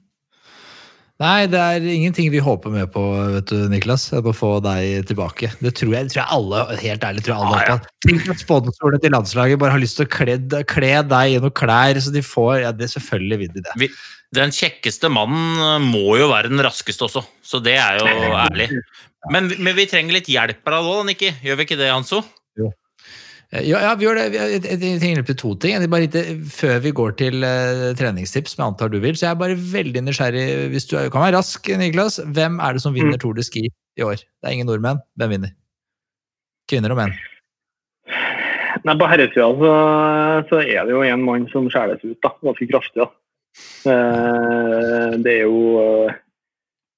[1.19, 3.01] Nei, det er ingenting vi håper med på,
[3.33, 4.05] vet du, Niklas.
[4.15, 5.49] enn Å få deg tilbake.
[5.59, 7.75] Det tror jeg, det tror jeg alle helt ærlig, tror jeg alle ah, ja.
[8.05, 10.37] Tenk at sponsorene til landslaget bare har lyst til å kle,
[10.69, 13.75] kle deg i noen klær, så de får ja, det Selvfølgelig vil de det.
[13.83, 13.91] Vi,
[14.39, 18.71] den kjekkeste mannen må jo være den raskeste også, så det er jo ærlig.
[19.35, 21.35] Men, men vi trenger litt hjelp av deg òg, Nikki.
[21.43, 22.23] Gjør vi ikke det, Hanso?
[23.51, 24.25] Eh, Ja, ja vi gjør det.
[24.35, 25.85] Jeg, trenger hjelp til to ting.
[25.89, 26.17] Litt,
[26.53, 29.57] før vi går til uh, treningstips, som jeg antar du vil, så jeg er bare
[29.57, 30.45] veldig nysgjerrig.
[30.73, 34.05] Hvis du kan være rask, Niklas, hvem er det som vinner Tour de Ski i
[34.05, 34.21] år?
[34.21, 35.01] Det er ingen nordmenn.
[35.17, 35.55] Hvem vinner?
[36.69, 37.17] Kvinner og menn.
[38.85, 39.71] Nei, På herresida så,
[40.49, 43.01] så er det jo en mann som skjæres ut da, ganske kraftig.
[43.01, 43.09] da.
[43.83, 46.11] Uh, det er jo uh,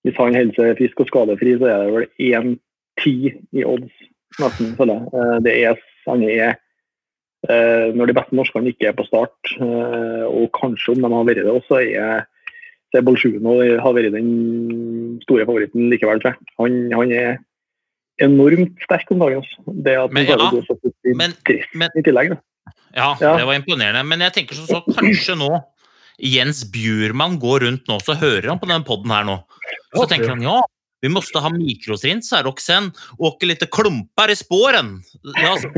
[0.03, 2.07] Hvis han holder seg frisk og skadefri, så er det vel
[3.07, 3.93] 1-10 i odds,
[4.41, 4.75] nesten.
[4.77, 5.43] føler jeg.
[5.45, 6.57] Det er, han er
[7.49, 11.27] eh, Når de beste norskene ikke er på start, eh, og kanskje om de har
[11.29, 12.25] vært det også, er
[12.91, 16.19] så Bolsjuno har vært den store favoritten likevel.
[16.59, 17.37] Han, han er
[18.21, 19.39] enormt sterk om dagen.
[19.45, 19.75] Altså.
[19.85, 20.75] Det at Men han ja, går så
[21.07, 21.37] i men-
[21.73, 22.37] men- i tillegg.
[22.95, 23.37] Ja, Ja.
[23.37, 24.03] det var imponerende.
[24.05, 25.63] Men jeg tenker så, så, kanskje nå
[26.19, 29.39] Jens Bjurman går rundt nå, så hører han på den podden her nå.
[29.95, 30.59] Så tenker han ja,
[31.01, 35.01] vi måste ha mikrotrins här och sen åke lite klumpar i spåren.
[35.23, 35.69] Ja, så,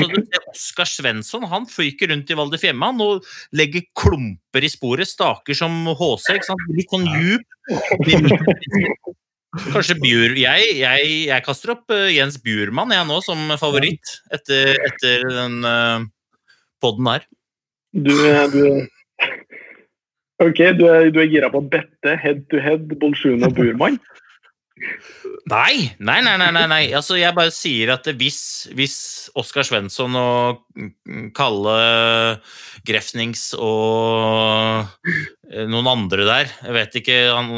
[0.00, 3.24] så du ser Oskar Svensson han fyker rundt i Val di Fiemme og
[3.56, 6.36] legger klumper i sporet, staker som HC.
[6.76, 7.46] Litt sånn djup.
[9.72, 10.36] Kanskje Bjur...
[10.38, 15.56] Jeg, jeg, jeg kaster opp eh, Jens Bjurman jeg nå som favoritt etter, etter den
[15.66, 16.04] uh,
[16.84, 17.26] podden her.
[17.90, 18.12] Du,
[18.54, 18.62] du
[20.40, 23.96] OK, du er, du er gira på å bette head to head Bolsjuna og Nei,
[25.98, 26.82] nei, nei, nei, nei, nei.
[26.96, 28.40] Altså, jeg bare sier at hvis,
[28.76, 28.96] hvis
[29.38, 30.62] Oskar Svensson og
[31.36, 31.76] Kalle
[32.88, 34.88] Grefnings og
[35.50, 37.52] noen andre der, jeg vet ikke, han,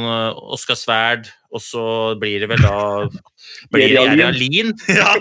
[0.57, 1.85] Oskar Sverd, og så
[2.21, 2.77] blir det vel da
[3.73, 4.23] blir det Jerry
[4.89, 5.15] Ja.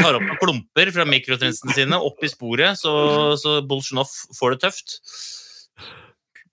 [0.00, 2.92] Tar opp noen klumper fra mikrotrinsene sine opp i sporet, så,
[3.38, 4.96] så Bolsjunov får det tøft.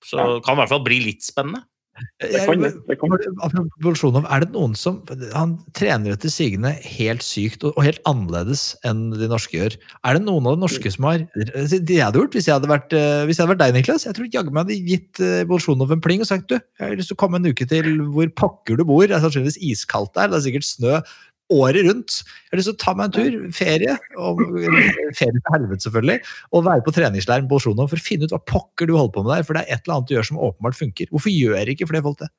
[0.06, 1.66] Så kan det i hvert fall bli litt spennende.
[2.20, 2.72] Det kan det.
[2.90, 3.14] det kan.
[3.16, 4.22] det.
[4.28, 4.98] Er det noen som
[5.32, 9.78] Han trener etter sigende helt sykt og, og helt annerledes enn de norske gjør.
[10.04, 12.72] Er det noen av de norske som har Det jeg hadde gjort hvis jeg hadde
[12.72, 15.46] vært, eh, hvis jeg hadde vært deg, Niklas Jeg tror jaggu meg hadde gitt eh,
[15.48, 17.88] Bolsjunov en pling og sagt du, jeg har lyst til å komme en uke til
[18.12, 19.06] hvor pokker du bor.
[19.08, 21.00] Det er sannsynligvis iskaldt der, det er sikkert snø
[21.54, 22.22] året rundt.
[22.26, 24.42] Jeg har lyst til å ta meg en tur, ferie, og,
[25.18, 28.42] ferie til helvete selvfølgelig, og være på treningsleiren på Bolsjunov for å finne ut hva
[28.42, 30.42] pokker du holder på med der, for det er et eller annet du gjør som
[30.50, 31.12] åpenbart funker.
[31.14, 32.32] Hvorfor gjør ikke flere folk det?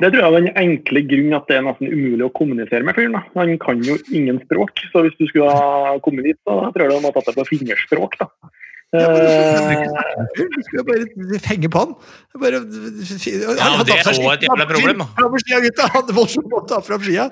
[0.00, 2.96] Det tror jeg er den enkle grunnen at det er nesten umulig å kommunisere med
[2.98, 3.16] fyren.
[3.32, 6.92] Han kan jo ingen språk, så hvis du skulle ha kommet dit, så tror jeg
[6.92, 8.18] du må tatt det på fingerspråk.
[8.20, 8.28] da.
[8.92, 9.86] Ja, Eh,
[10.34, 11.92] Du skulle bare henge på han.
[12.42, 12.62] Bare, Ja,
[13.86, 15.04] det er også et jævla problem,
[15.44, 15.86] skia, gutta!
[15.94, 17.28] Han voldsomt å ta fram skia.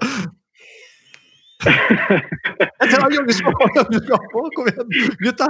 [1.66, 4.42] Jeg tar joggesko på!
[4.54, 4.94] Kom igjen,
[5.24, 5.48] gutta!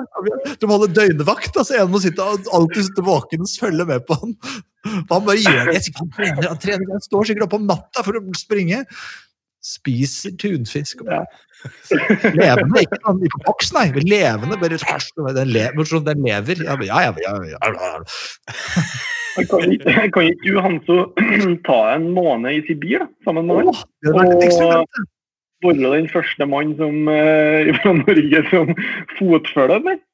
[0.61, 1.53] Du må holde døgnvakt.
[1.61, 4.33] altså En må sitte alltid sitte våken og følge med på han.
[5.13, 5.83] Han bare gjør det.
[6.01, 8.85] Han trener, han trener, han står sikkert oppe om natta for å springe.
[9.69, 11.05] Spiser tunfisk.
[11.05, 11.25] Ja.
[12.39, 13.89] Levende, ikke sånn på boks, nei.
[14.07, 14.59] Levende.
[14.61, 14.79] bare
[15.37, 16.65] Den, lever, sånn den lever.
[16.65, 17.59] Ja, ja, ja, ja,
[19.47, 20.99] kan ikke du, Hanso,
[21.69, 23.71] ta en måned i Sibir da, sammen med han?
[23.75, 25.07] Og.
[25.63, 28.75] Være den første mann som, eh, fra Norge som
[29.19, 30.05] fotfølger med?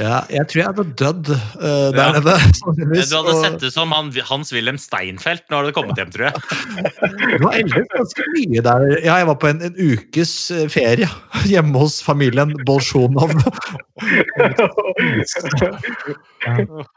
[0.00, 2.06] Ja, jeg tror jeg hadde dødd uh, der Ja.
[2.16, 2.32] nede.
[2.80, 6.26] Du hadde og- sett det som han, Hans-Wilhelm Steinfeld når du hadde kommet hjem, tror
[6.26, 6.34] jeg.
[7.38, 8.86] Du har eldet ganske mye der.
[9.04, 11.06] Ja, jeg var på en, en ukes eh, ferie
[11.52, 13.30] hjemme hos familien Bolsjunov.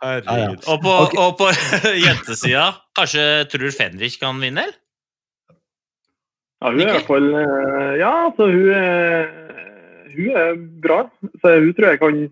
[0.01, 0.61] Herregud.
[0.68, 1.20] Og på, okay.
[1.22, 1.49] og på
[2.01, 4.80] jentesida, kanskje Trur Fenrich kan vinne, eller?
[6.64, 9.28] Ja, hun er i hvert fall eh, Ja, altså, hun er,
[10.16, 10.55] hun er
[10.86, 10.99] bra.
[11.43, 12.24] Så hun tror jeg kan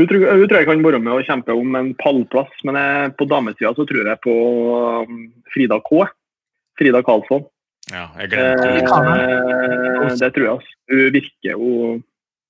[0.00, 3.12] hun tror, hun tror jeg kan være med og kjempe om en pallplass, men jeg,
[3.20, 4.34] på damesida så tror jeg på
[5.04, 5.18] um,
[5.52, 6.04] Frida K.
[6.80, 7.44] Frida Karlsson.
[7.90, 8.82] Ja, jeg glemte det.
[8.86, 10.52] Eh, det tror jeg.
[10.56, 10.76] Altså.
[10.90, 11.70] Hun virker jo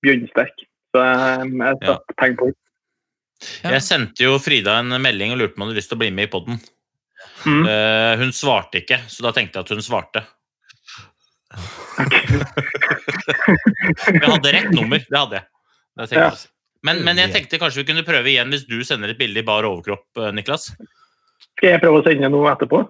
[0.04, 0.66] bjørnsterk.
[0.90, 1.96] Så jeg, jeg Ja.
[2.20, 2.58] penger på henne.
[3.72, 6.02] Jeg sendte jo Frida en melding og lurte på om hun hadde lyst til å
[6.04, 6.60] bli med i poden.
[7.44, 7.64] Mm.
[8.20, 10.20] hun svarte ikke, så da tenkte jeg at hun svarte.
[14.10, 15.46] Jeg hadde rett nummer, det hadde jeg.
[15.96, 16.30] Det tenkte Ja.
[16.86, 19.46] Men, men jeg tenkte kanskje vi kunne prøve igjen hvis du sender et bilde i
[19.46, 20.70] bar overkropp, eh, Niklas.
[21.58, 22.80] Skal jeg prøve å sende noe etterpå?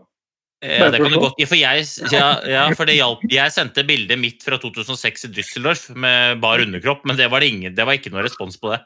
[0.63, 3.23] Eh, det kan du godt gi, for jeg, ja, ja, for det hjalp.
[3.33, 7.49] Jeg sendte bildet mitt fra 2006 i Düsseldorf med bar underkropp, men det var, det
[7.55, 8.81] ingen, det var ikke noe respons på det.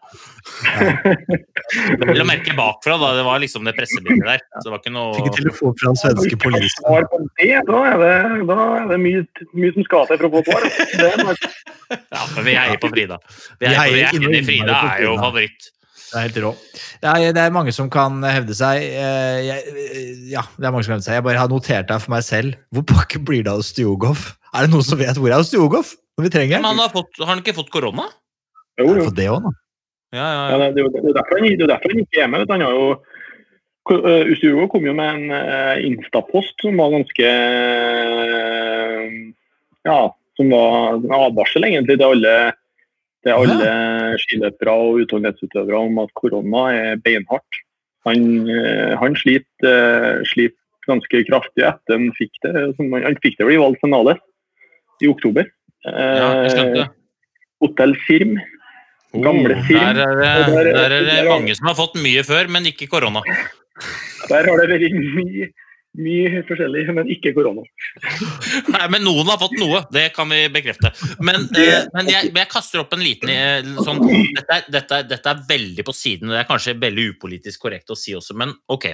[2.05, 3.11] Vel å merke bakfra, da.
[3.19, 4.47] Det var liksom det pressebildet der.
[4.55, 6.81] Så det var ikke Fikk noe telefon fra den svenske politiet.
[7.67, 8.15] Da er det,
[8.53, 9.27] da er det mye,
[9.59, 10.69] mye som skal til for å få svar.
[10.71, 11.23] Er
[12.15, 13.19] Ja, men vi heier på Frida.
[13.59, 15.75] Vi Vi heier på, heier er Frida er jo favoritt.
[16.15, 16.51] Det er helt rå.
[17.03, 18.85] Det er, det er mange som kan hevde seg.
[18.87, 19.65] eh, Jeg,
[20.31, 21.17] ja, det er mange som kan hevde seg.
[21.19, 22.55] Jeg bare har notert det for meg selv.
[22.71, 24.23] Hvor pakke blir det av Stjogov?
[24.55, 27.19] Er det noen som vet hvor er Stjogov når vi trenger Men han har, fått,
[27.19, 28.07] har han ikke fått korona?
[28.79, 29.09] Jo, jo.
[29.11, 29.51] Det også.
[30.15, 30.59] Ja, ja, Ja, ja.
[30.63, 32.45] det, det, er jo- er derfor han, er ikke er med.
[32.45, 32.55] vet.
[32.55, 32.87] Han har jo
[33.91, 37.33] uh, kom jo med en Insta-post som var ganske
[39.85, 39.99] Ja,
[40.39, 42.37] som var en advarsel egentlig til alle,
[43.25, 43.71] til alle
[44.23, 47.61] skiløpere og utholdenhetsutøvere om at korona er beinhardt.
[48.05, 52.53] Han, uh, han sliter, uh, sliter ganske kraftig etter han fikk det.
[52.79, 54.19] Han, han fikk det vel i valgt finale
[55.03, 55.49] i oktober.
[55.89, 56.29] ja.
[56.53, 56.85] Uh,
[57.65, 58.35] Hotell Firm.
[59.15, 59.79] Gamle Firm.
[59.97, 62.89] Der er, det, der- er det der- mange som har fått mye før, men ikke
[62.91, 63.23] korona.
[64.29, 65.49] Der har det vært mye,
[65.95, 67.63] mye forskjellig, men ikke korona.
[68.75, 70.91] Nei, men noen har fått noe, det kan vi bekrefte.
[71.23, 74.03] Men, eh, men, jeg, jeg kaster opp en liten eh, sånn
[74.35, 77.63] dette er, dette, er, dette er veldig på siden, og det er kanskje veldig upolitisk
[77.67, 78.91] korrekt å si også, men ok.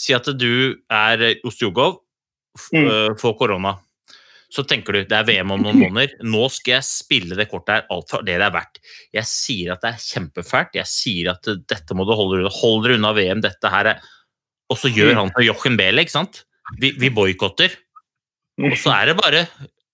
[0.00, 0.52] Si at du
[0.92, 2.00] er Ostjogov,
[2.74, 2.82] Mm.
[2.90, 3.76] eh, får korona.
[4.50, 6.16] Så tenker du det er VM om noen måneder.
[6.26, 8.80] Nå skal jeg spille det kortet her alt for det det er verdt.
[9.14, 10.74] Jeg sier at det er kjempefælt.
[10.80, 12.50] Jeg sier at dette må du holde unna.
[12.56, 13.44] Hold dere unna VM.
[13.44, 14.02] Dette her er
[14.70, 16.44] Og så gjør han på Jochen Behle, ikke sant?
[16.80, 17.74] Vi, vi boikotter.
[18.60, 19.46] Og så er det bare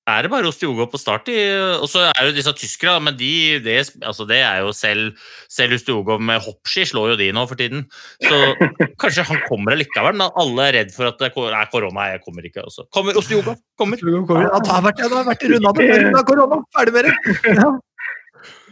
[0.06, 1.26] er det bare Ostjogo på start.
[1.34, 1.38] I,
[1.82, 3.74] og så er det disse tyskere, men de, det,
[4.06, 5.16] altså det er jo selv
[5.50, 7.82] Selv Ostjogo med hoppski slår jo de nå for tiden.
[8.22, 8.38] Så
[9.02, 12.06] kanskje han kommer likevel, men alle er redd for at det er korona.
[12.12, 12.62] Jeg kommer ikke.
[12.68, 12.86] Også.
[12.94, 13.56] Kommer Ostjogo?
[13.78, 13.98] Kommer.
[13.98, 14.46] Kommer.
[14.54, 16.60] Han har vært, har vært i runda det med korona.
[16.78, 17.16] Ferdig med det.
[17.50, 17.74] Ja.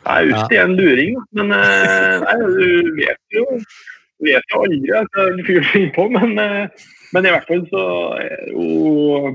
[0.04, 3.44] Nei, uff, det er en luring, men eh, nei, du vet jo
[4.22, 6.06] vet jo aldri hva en fyr finner på.
[6.14, 7.82] Men, eh, men i hvert fall så
[8.20, 9.34] er det jo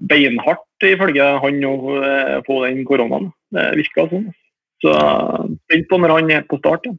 [0.00, 3.30] beinhardt, ifølge han, å eh, få den koronaen.
[3.54, 4.28] Det virker sånn.
[4.80, 4.94] Så
[5.66, 6.86] spent på når han er på start.
[6.88, 6.96] Ja.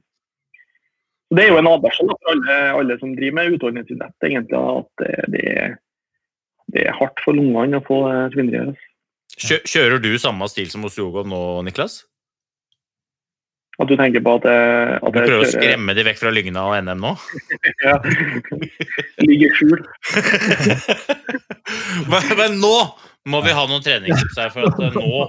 [1.31, 5.41] Det er jo en advarsel for alle, alle som driver med utholdenhetsidrett, egentlig, at det,
[6.75, 8.75] det, er- hardt for lungene å få eh, svindere.
[9.41, 12.01] Kjø, kjører du samme stil som Ostjogo nå, Niklas?
[13.79, 16.31] At du tenker på at, jeg- at Du jeg prøver å skremme de vekk fra
[16.35, 17.13] Lygna og NM nå?
[17.85, 17.95] Ja.
[19.23, 19.87] Ligger skjult.
[22.11, 22.75] men, men nå
[23.29, 25.27] må vi ha noen treningstips her, for at eh, nå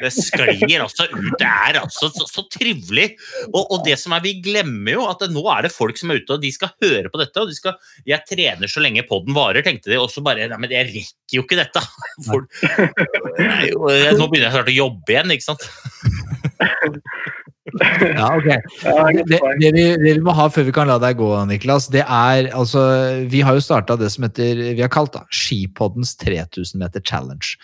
[0.00, 1.34] det sklir altså ut.
[1.38, 3.10] Det er altså så, så trivelig.
[3.50, 6.22] Og, og det som er, vi glemmer jo at nå er det folk som er
[6.22, 7.36] ute, og de skal høre på dette.
[7.44, 7.76] og de skal,
[8.08, 10.00] Jeg trener så lenge podden varer, tenkte de.
[10.00, 11.84] Og så bare Nei, men jeg rekker jo ikke dette.
[12.26, 12.48] For,
[13.38, 15.68] Nei, nå begynner jeg snart å jobbe igjen, ikke sant?
[18.18, 18.48] Ja, ok.
[19.24, 22.04] Det, det, vi, det vi må ha før vi kan la deg gå, Niklas, det
[22.04, 22.82] er altså
[23.30, 27.56] Vi har jo starta det som heter Vi har kalt da Skipoddens 3000 meter challenge.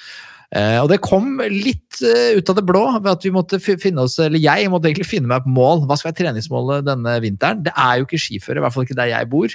[0.51, 4.03] Eh, og det kom litt eh, ut av det blå ved at vi måtte finne
[4.03, 5.85] oss Eller jeg måtte egentlig finne meg et mål.
[5.87, 7.61] Hva skal være treningsmålet denne vinteren?
[7.63, 9.55] Det er jo ikke skiføre, i hvert fall ikke der jeg bor.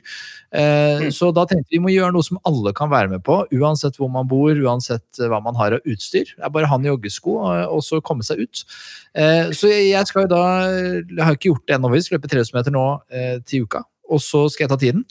[0.56, 4.00] Eh, Så da tenkte vi må gjøre noe som alle kan være med på, uansett
[4.00, 6.32] hvor man bor, uansett hva man har av utstyr.
[6.32, 8.64] Det er bare han i joggesko, og så komme seg ut.
[9.56, 12.56] Så jeg skal jo da Jeg har ikke gjort det ennå, vi skal løpe 3000
[12.56, 12.86] meter nå
[13.48, 13.84] til uka.
[14.12, 15.06] Og så skal jeg ta tiden.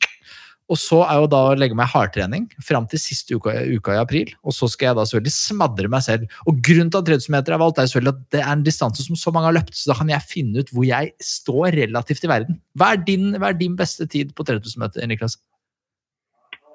[0.72, 4.00] Og så er jo da å legge meg hardtrening fram til siste uka, uka i
[4.00, 4.30] april.
[4.48, 6.38] Og så skal jeg da selvfølgelig smadre meg selv.
[6.48, 9.04] Og grunnen til at 3000 meter er valgt, er selvfølgelig at det er en distanse
[9.04, 9.76] som så mange har løpt.
[9.76, 12.60] Så da kan jeg finne ut hvor jeg står relativt i verden.
[12.80, 15.36] Hva er din, hva er din beste tid på 3000 meter, Niklas?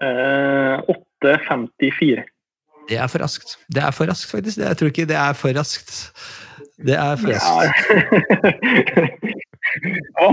[0.05, 0.93] Eh,
[1.25, 2.29] 8.54.
[2.89, 3.57] Det er for raskt.
[3.73, 4.61] Det er for raskt, faktisk.
[4.61, 5.97] Det, jeg tror ikke det er for raskt.
[6.77, 7.89] Det er for raskt.
[8.93, 9.39] Ja,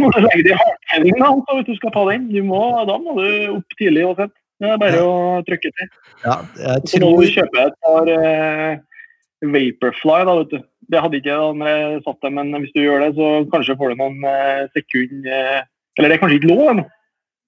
[0.00, 2.26] må du legge det i hardtrening altså, hvis du skal ta den.
[2.32, 4.34] Du må, da må du opp tidlig uansett.
[4.56, 5.88] Det er bare å trykke til.
[6.24, 8.78] Ja, jeg Så må tror du kjøpe et par eh,
[9.44, 10.68] Vaporfly, da, vet du.
[10.86, 13.30] Det hadde ikke jeg da når jeg satt det, men hvis du gjør det, så
[13.52, 15.64] kanskje får du noen eh, sekund eh,
[15.98, 16.86] Eller det er kanskje ikke lov ennå.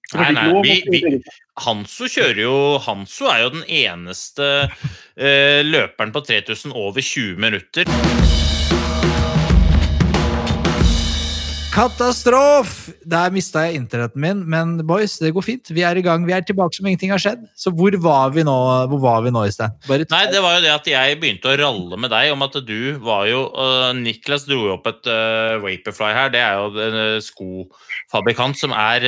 [0.09, 1.19] Nei, nei, vi, vi.
[1.61, 8.28] Hanso kjører jo Hanso er jo den eneste eh, løperen på 3000 over 20 minutter.
[11.79, 12.89] Katastrof!
[13.07, 15.69] Der mista jeg internetten min, men boys, det går fint.
[15.71, 16.25] Vi er i gang.
[16.27, 17.45] Vi er tilbake som ingenting har skjedd.
[17.55, 18.55] Så hvor var vi nå,
[18.91, 19.77] hvor var vi nå Øystein?
[19.87, 22.57] Bare Nei, det var jo det at jeg begynte å ralle med deg om at
[22.67, 26.33] du var jo uh, Niklas dro jo opp et uh, Vaporfly her.
[26.33, 29.07] Det er jo en uh, skofabrikant som er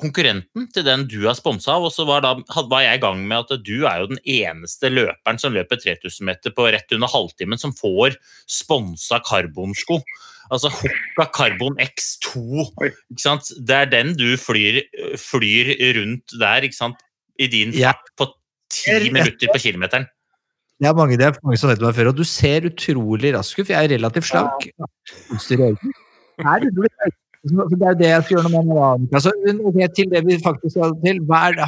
[0.00, 1.84] konkurrenten til den du har sponsa av.
[1.90, 2.32] Og så var, da,
[2.70, 6.30] var jeg i gang med at du er jo den eneste løperen som løper 3000
[6.32, 8.16] meter på rett under halvtimen, som får
[8.48, 10.00] sponsa karbonsko.
[10.52, 12.32] Altså Hoka Carbon X2.
[12.86, 13.50] Ikke sant?
[13.66, 14.80] Det er den du flyr,
[15.18, 17.00] flyr rundt der, ikke sant?
[17.38, 17.92] I din Ja.
[17.92, 18.28] fart på
[18.72, 20.06] ti minutter på kilometeren.
[20.76, 23.58] Det er mange, det er mange som vet meg før, og du ser utrolig rask
[23.58, 23.66] ut.
[23.66, 24.68] for Jeg er relativt slank.
[25.32, 25.72] Utstyr i.
[26.38, 26.82] Er du
[27.46, 28.74] Det er det jeg skal gjøre noe med.
[28.74, 29.26] nå, Niklas.
[29.26, 29.32] Så,
[29.96, 31.20] til det vi faktisk skal til,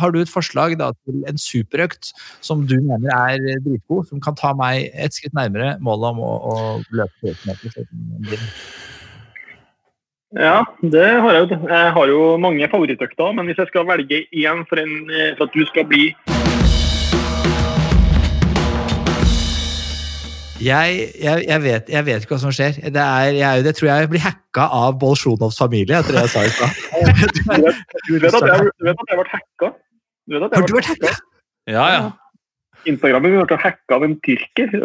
[0.03, 4.35] Har du et forslag da, til en superøkt som du mener er dritgod, som kan
[4.39, 6.55] ta meg et skritt nærmere målet om å, å
[6.91, 7.75] løpe 10 meter?
[7.77, 8.49] sånn?
[10.37, 11.61] Ja, det har jeg jo.
[11.71, 15.09] Jeg har jo mange favorittøkter, men hvis jeg skal velge én for, en,
[15.39, 16.11] for at du skal bli
[20.59, 22.79] Jeg, jeg, jeg, vet, jeg vet ikke hva som skjer.
[22.91, 26.41] Det, er, jeg, det tror jeg blir hacka av Bolsjunovs familie, etter det jeg sa
[26.43, 26.71] i stad.
[28.09, 29.69] Du vet at jeg, du vet at jeg ble hacka?
[30.27, 31.13] Du vet at jeg Har du vært hacka?
[31.71, 32.09] Ja, ja.
[32.89, 34.71] Instagrammen min ble hacka av en tyrker.
[34.75, 34.81] det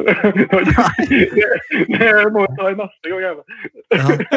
[2.36, 3.21] må jeg ta i neste gang.
[3.24, 3.34] Ja,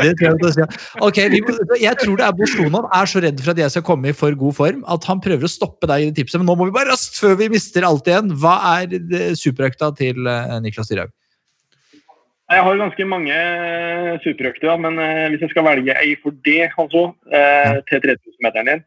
[0.07, 0.67] det tror jeg, si.
[1.05, 3.87] Ok, vi, må- jeg tror det er Bolsjunov er så redd for at jeg skal
[3.91, 6.41] komme i for god form at han prøver å stoppe deg i det tipset.
[6.41, 8.33] Men nå må vi bare raskt, før vi mister alt igjen.
[8.41, 8.97] Hva er
[9.41, 11.13] superøkta til eh, Niklas Dyrhaug?
[12.47, 13.37] Jeg har ganske mange
[14.23, 18.85] superøkter, men eh, hvis jeg skal velge ei for det, altså, eh, til 3000-meteren din,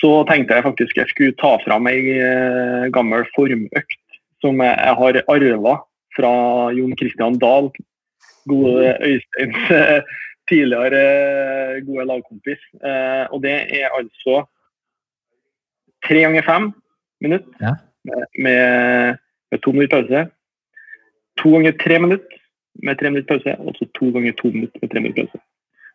[0.00, 3.96] så tenkte jeg faktisk jeg skulle ta fram ei eh, gammel formøkt
[4.44, 5.78] som jeg, har arva
[6.16, 6.34] fra
[6.76, 7.70] Jon Christian Dahl,
[8.52, 9.64] gode Øysteins
[10.50, 12.60] tidligere gode lagkompis.
[13.32, 14.42] Og det er altså
[16.04, 16.68] tre ganger fem
[17.24, 19.16] minutter med, med,
[19.50, 20.26] med to minutter pause.
[21.40, 22.43] To ganger tre minutter
[22.82, 25.42] med tre minutter pause, og så to ganger to minutter med tre minutter pause.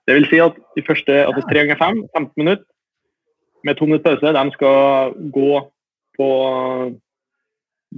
[0.07, 2.65] Det vil si at de første, altså tre ganger fem, 15 minutter
[3.63, 5.51] med to minutter pause, de skal gå
[6.17, 6.29] på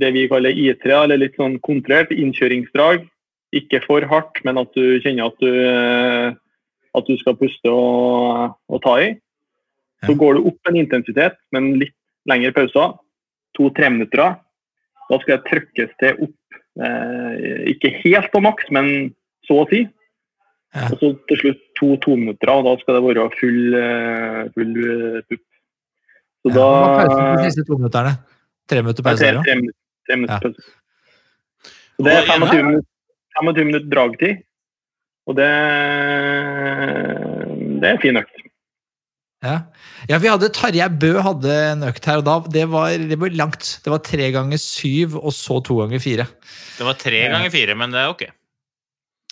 [0.02, 3.08] det vi kaller I3, eller litt sånn kontrollert innkjøringsdrag.
[3.56, 6.32] Ikke for hardt, men at du kjenner at du, eh,
[6.96, 9.10] at du skal puste og, og ta i.
[10.08, 11.96] Så går du opp en intensitet, men litt
[12.30, 12.96] lengre pauser.
[13.60, 14.38] To-tre minutter.
[15.12, 16.38] Da skal det trykkes til opp
[16.78, 19.14] ikke helt på maks, men
[19.48, 19.82] så å si.
[20.72, 20.88] Ja.
[20.88, 25.22] Og så til slutt to tominutter, og da skal det være full, eh, full eh,
[25.28, 25.42] pupp.
[26.42, 28.14] Så Ja, da hva er pausen de siste to minutterne?
[28.72, 29.20] Tre minutter er pause?
[29.20, 29.76] tre, tre, minutter-
[30.08, 30.40] tre minutter Ja.
[30.40, 30.62] pause.
[31.98, 32.88] Så det er 25 minutter,
[33.42, 34.38] 25 minutter dragtid,
[35.28, 35.50] og det,
[37.82, 38.36] det er en fin økt.
[39.42, 39.56] Ja.
[40.06, 43.32] ja, vi hadde Tarjei Bø hadde en økt her, og da, det var, det ble
[43.34, 43.80] langt.
[43.82, 46.28] Det var tre ganger syv, og så to ganger fire.
[46.78, 48.22] Det var tre ganger fire, men det er ok.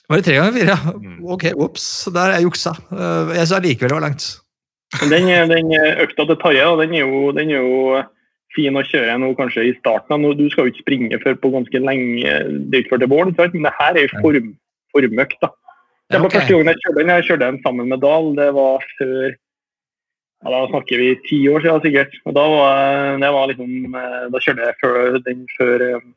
[0.10, 0.74] Var det tre ganger fire?
[0.74, 0.94] ja?
[0.98, 1.20] Mm.
[1.36, 1.86] Ok, ops,
[2.16, 2.74] der er jeg juksa.
[2.90, 4.26] Eh, Jeg sa likevel det var langt.
[5.12, 5.70] Den, den
[6.02, 8.00] økta til Tarjei den, jo- den er jo
[8.56, 10.26] fin å kjøre nå kanskje i starten.
[10.40, 12.24] Du skal jo ikke springe før på ganske lenge,
[12.66, 14.50] det er ikke før til våren, men det her er jo form,
[14.96, 15.38] formøkt.
[15.46, 15.52] da.
[16.10, 17.14] Det Ja, var første gangen jeg kjørte den.
[17.14, 18.32] Jeg kjørte den sammen med Dahl.
[18.34, 19.38] Det var før
[20.44, 22.16] ja, Da snakker vi ti år siden sikkert.
[22.26, 22.80] Og da var,
[23.20, 26.08] jeg var liksom, eh, da kjørte jeg før, den før, eh,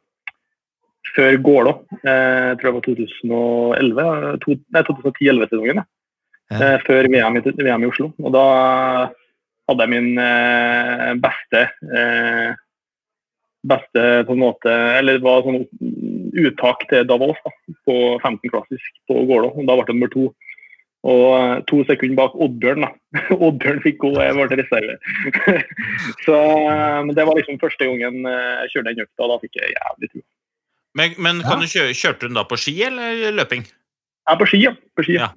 [1.17, 1.73] før Gålå.
[2.03, 5.85] Eh, Jeg tror det var 2011, eh, to, nei, 2010-11-sesongen.
[6.53, 6.79] Ja.
[6.85, 8.13] Før VM i, VM i Oslo.
[8.21, 8.47] Og da
[9.69, 11.63] hadde jeg min beste
[13.63, 15.63] beste på en måte Eller det var sånn
[16.43, 17.53] uttak til Davos da,
[17.87, 19.53] på 15 klassisk på Gålå.
[19.67, 20.29] Da ble det nummer to.
[21.03, 22.85] Og eh, to sekunder bak Oddbjørn.
[22.87, 22.93] da.
[23.47, 24.97] Oddbjørn fikk gå, jeg ble reserve.
[26.27, 29.61] Så, eh, det var liksom første gangen eh, jeg kjørte den økta, og da fikk
[29.61, 30.25] jeg jævlig tro.
[31.01, 33.65] Men, men kan du kjøre, kjørte du den da på ski eller løping?
[34.29, 34.75] Er på ski, ja.
[34.95, 35.17] På ski.
[35.19, 35.33] Ja.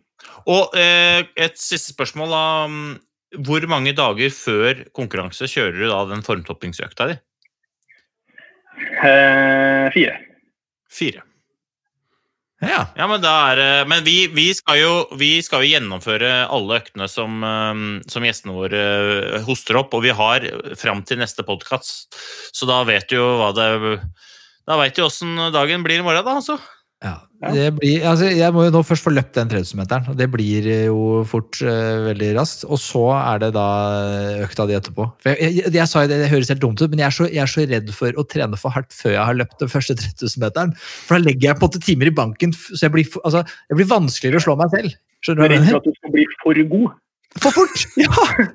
[0.51, 2.33] Og eh, et siste spørsmål.
[2.35, 2.45] da.
[3.45, 7.15] Hvor mange dager før konkurranse kjører du da den formtoppingsøkta di?
[9.01, 10.19] Eh, fire.
[10.91, 11.25] Fire.
[12.63, 12.85] Ja.
[12.95, 17.07] Ja, Men er det Men vi, vi, skal jo, vi skal jo gjennomføre alle øktene
[17.11, 17.81] som, eh,
[18.11, 18.83] som gjestene våre
[19.35, 20.47] eh, hoster opp, og vi har
[20.79, 22.15] fram til neste podkast.
[22.55, 23.99] Så da vet du jo hva det
[24.65, 26.57] Da veit du åssen dagen blir i morgen, da, altså.
[27.03, 27.19] Ja,
[27.53, 31.21] det blir, altså jeg må jo nå først få løpt den 3000-meteren, det blir jo
[31.29, 32.65] fort uh, veldig raskt.
[32.65, 33.67] Og så er det da
[34.45, 35.07] økta di etterpå.
[35.23, 37.17] For jeg, jeg, jeg sa jo det, det høres helt dumt ut, men jeg er,
[37.17, 39.71] så, jeg er så redd for å trene for hardt før jeg har løpt den
[39.71, 40.75] første 3000-meteren.
[40.79, 43.91] For da legger jeg på åtte timer i banken, så jeg blir, altså, jeg blir
[43.93, 44.99] vanskeligere å slå meg selv.
[45.25, 47.01] Skjønner er du redd for at du skal bli for god.
[47.43, 47.85] For fort!
[47.99, 48.11] Ja,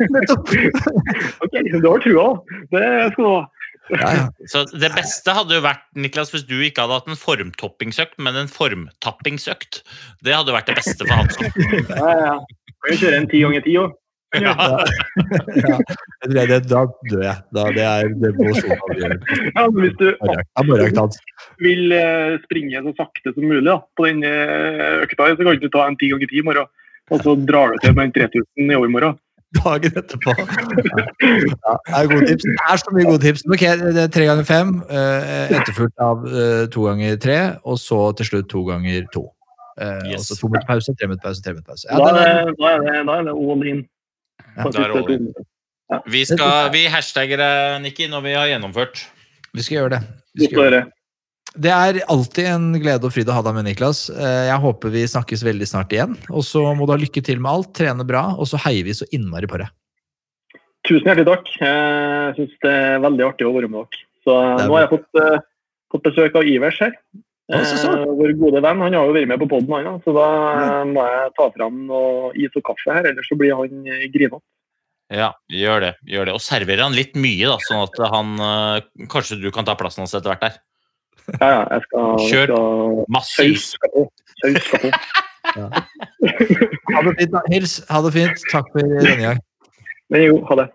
[0.08, 0.52] nettopp!
[1.44, 2.28] Ok, du har trua.
[2.72, 2.84] Det
[3.14, 3.40] skal du ha.
[3.90, 4.26] Ja, ja.
[4.50, 8.38] Så det beste hadde jo vært, Niklas, hvis du ikke hadde hatt en formtoppingsøkt, men
[8.38, 9.82] en formtappingsøkt.
[10.24, 11.50] Det hadde vært det beste for Hansson.
[11.90, 12.36] Ja, ja.
[12.80, 13.96] Kan jo kjøre en ti ganger ti òg.
[14.38, 14.52] Ja.
[14.54, 14.84] ja.
[15.66, 15.78] ja.
[16.30, 17.38] det, da dør jeg.
[17.50, 18.52] Da, det er det må.
[18.54, 21.18] Ja, hvis du hans.
[21.58, 25.66] vil eh, springe så sakte som mulig da, på den eh, økta, så kan du
[25.72, 26.70] ta en ti ganger ti i morgen.
[27.10, 29.18] Og så drar du til med en 3000 i overmorgen.
[29.58, 30.32] Dagen etterpå.
[30.38, 30.46] Ja.
[31.90, 32.44] Ja, det er gode tips.
[32.46, 33.42] Det er så mye gode tips.
[33.50, 37.98] Ok, det er Tre ganger fem, eh, etterfulgt av eh, to ganger tre, og så
[38.20, 39.24] til slutt to ganger to.
[39.80, 40.20] Eh, Yes.
[40.20, 41.86] Og så to minutter pause, tre minutter pause, tre minutter pause.
[41.88, 43.82] Da Ja, er er, det, da er det, da er det all in.
[44.56, 45.28] Ja, da er all in.
[46.14, 49.02] Vi, skal, vi hashtagger det, Nikki, når vi har gjennomført.
[49.54, 50.02] vi skal gjøre det.
[50.38, 50.84] Vi skal gjøre det.
[51.54, 54.04] Det er alltid en glede og fryd å ha deg med, Niklas.
[54.12, 56.14] Eh, Jeg håper vi snakkes veldig snart igjen.
[56.30, 58.94] Og så må du ha lykke til med alt, trene bra, og så heier vi
[58.94, 59.72] så innmari på deg.
[60.86, 61.50] Tusen hjertelig takk.
[61.60, 64.06] Jeg syns det er veldig artig å være med dere.
[64.24, 65.42] Så eh, er nå har jeg fått, eh,
[65.92, 66.94] fått besøk av Ivers her.
[67.50, 68.80] Eh, Vår gode venn.
[68.86, 69.84] Han har jo vært med på poden, han.
[69.90, 69.96] ja.
[70.06, 70.28] Så da
[70.86, 73.82] må jeg ta fram noe is og kaffe her, ellers så blir han
[74.14, 74.38] grinete.
[75.10, 75.94] Ja, gjør det.
[76.06, 76.34] gjør det.
[76.38, 78.36] Og serverer han litt mye, da, sånn at han
[79.10, 80.60] Kanskje du kan ta plassen hans etter hvert der.
[81.40, 82.46] Ja, ja, jeg skal, Kjør.
[82.46, 84.02] skal Masse Saus skal på.
[84.42, 84.90] Saus skal på.
[86.94, 87.40] Ha det fint, da.
[87.52, 87.80] Hils.
[87.90, 88.42] Ha det fint.
[88.52, 89.38] Takk for denne gang.
[90.10, 90.66] Men jo, ha det.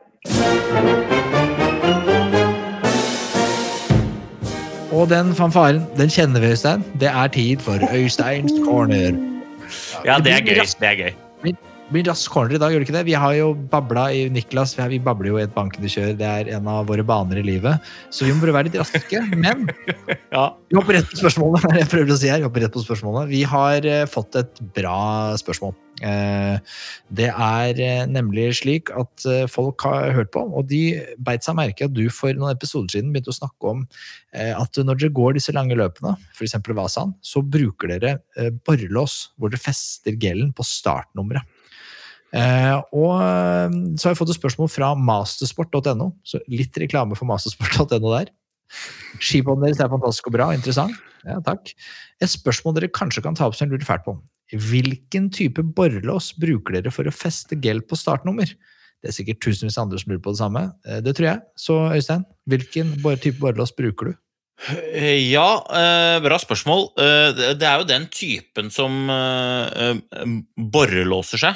[4.96, 6.84] Og den fanfaren, den kjenner vi, Øystein.
[7.00, 9.12] Det er tid for Øysteins corner.
[10.06, 10.64] Ja, det er gøy.
[10.80, 11.12] Det er gøy.
[11.94, 13.06] Blir rask corner i dag, gjør det ikke det?
[13.06, 16.16] Vi har jo babla i Niklas, vi, har, vi babler jo i et bankende kjør.
[16.18, 17.84] Det er en av våre baner i livet.
[18.10, 19.22] Så vi må å være litt raske.
[19.38, 19.68] Men
[20.34, 20.48] Ja.
[20.66, 21.68] vi hopper rett på spørsmålet.
[21.78, 22.42] Jeg prøver å si her.
[22.42, 23.30] Vi hopper rett på spørsmålet.
[23.30, 24.98] Vi har eh, fått et bra
[25.38, 25.76] spørsmål.
[26.10, 26.74] Eh,
[27.22, 30.82] det er eh, nemlig slik at folk har hørt på, og de
[31.22, 33.86] beit seg merke at du for noen episoder siden begynte å snakke om
[34.36, 36.58] at når dere går disse lange løpene, f.eks.
[36.76, 38.18] Vasaen, så bruker dere
[38.68, 41.46] borrelås hvor dere fester gelen på startnummeret.
[42.36, 47.30] Eh, og eh, så har jeg fått et spørsmål fra mastersport.no, så litt reklame for
[47.30, 48.32] mastersport.no der.
[49.24, 50.98] Skipodden deres er fantastisk og bra, interessant.
[51.26, 51.72] Ja, takk.
[52.22, 54.18] Et spørsmål dere kanskje kan ta opp som dere lurer fælt på.
[54.52, 58.52] Hvilken type borrelås bruker dere for å feste gel på startnummer?
[59.02, 60.66] Det er sikkert tusenvis av andre som lurer på det samme.
[60.86, 61.42] Eh, Det tror jeg.
[61.62, 64.20] Så Øystein, hvilken type borrelås bruker du?
[64.96, 65.48] Ja,
[66.24, 66.86] bra spørsmål.
[67.36, 69.10] Det- er jo den typen som
[70.56, 71.56] borrelåser seg.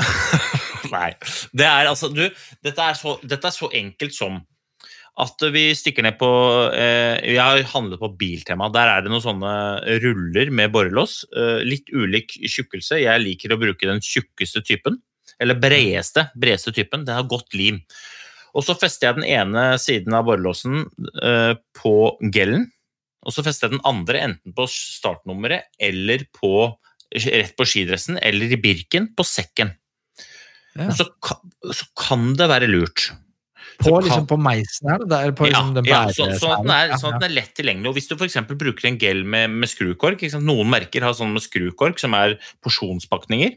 [0.94, 1.10] Nei.
[1.52, 2.22] Det er altså Du,
[2.64, 4.40] dette er så, dette er så enkelt som
[5.20, 6.28] at vi stikker ned på
[6.72, 8.70] eh, Jeg har handlet på Biltema.
[8.72, 9.52] Der er det noen sånne
[10.04, 11.24] ruller med borrelås.
[11.36, 13.02] Eh, litt ulik tjukkelse.
[13.02, 15.00] Jeg liker å bruke den tjukkeste typen.
[15.40, 17.04] Eller bredeste, bredeste typen.
[17.04, 17.82] Den har godt lim.
[18.56, 20.86] Og så fester jeg den ene siden av borrelåsen
[21.22, 21.94] eh, på
[22.34, 22.70] gellen.
[23.26, 26.70] Og så fester jeg den andre enten på startnummeret eller på,
[27.12, 29.74] rett på skidressen eller i birken på sekken.
[30.80, 30.90] Ja.
[30.96, 31.40] Så, ka-
[31.76, 33.10] så kan det være lurt.
[33.80, 35.04] På, kan- liksom, på meisen her?
[35.08, 37.36] Der, er på liksom, ja, ja, så, sånn, at den er, sånn at den er
[37.38, 37.90] lett tilgjengelig.
[37.92, 40.24] Og Hvis du for bruker en gel med, med skrukork?
[40.40, 43.56] Noen merker har sånn med skrukork, som er porsjonspakninger.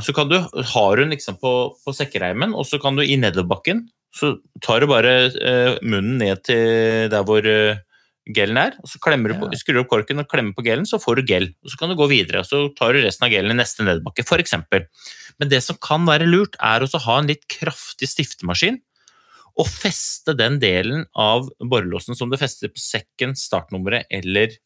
[0.00, 1.52] Så kan du, har den liksom på,
[1.84, 3.84] på sekkereimen, og så kan du i nedoverbakken
[4.14, 7.80] så tar du bare eh, munnen ned til der hvor eh,
[8.32, 11.00] gelen er, og så klemmer du på, skrur opp korken og klemmer på gelen, så
[11.00, 11.50] får du gel.
[11.64, 13.84] Og så kan du gå videre, og så tar du resten av gelen i neste
[13.84, 14.56] nedbakke, f.eks.
[15.40, 18.80] Men det som kan være lurt, er å ha en litt kraftig stiftemaskin
[19.60, 24.56] og feste den delen av borrelåsen som du fester på sekken, startnummeret eller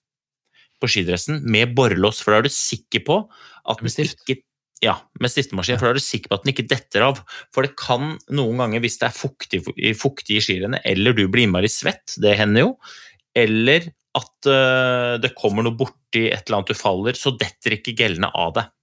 [0.78, 3.22] på skidressen, med borrelås, for da er du sikker på
[3.68, 4.44] at den ikke
[4.84, 7.20] ja, med stiftemaskin, for da er du sikker på at den ikke detter av.
[7.54, 9.62] For det kan noen ganger, hvis det er fuktig,
[9.98, 12.70] fuktig i skirennet, eller du blir innmari svett, det hender jo,
[13.38, 17.96] eller at øh, det kommer noe borti et eller annet du faller, så detter ikke
[17.98, 18.74] gellene av deg.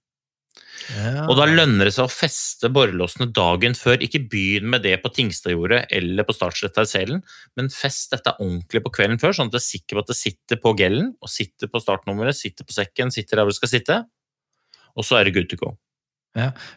[0.94, 1.24] Ja.
[1.26, 3.98] Og da lønner det seg å feste borrelåsene dagen før.
[4.04, 7.24] Ikke begynn med det på Tingstadjordet eller på startsletta i selen,
[7.58, 10.18] men fest dette ordentlig på kvelden før, sånn at du er sikker på at det
[10.18, 13.72] sitter på gellen, og sitter på startnummeret, sitter på sekken, sitter der hvor det skal
[13.72, 13.98] sitte,
[14.96, 15.74] og så er det good to go.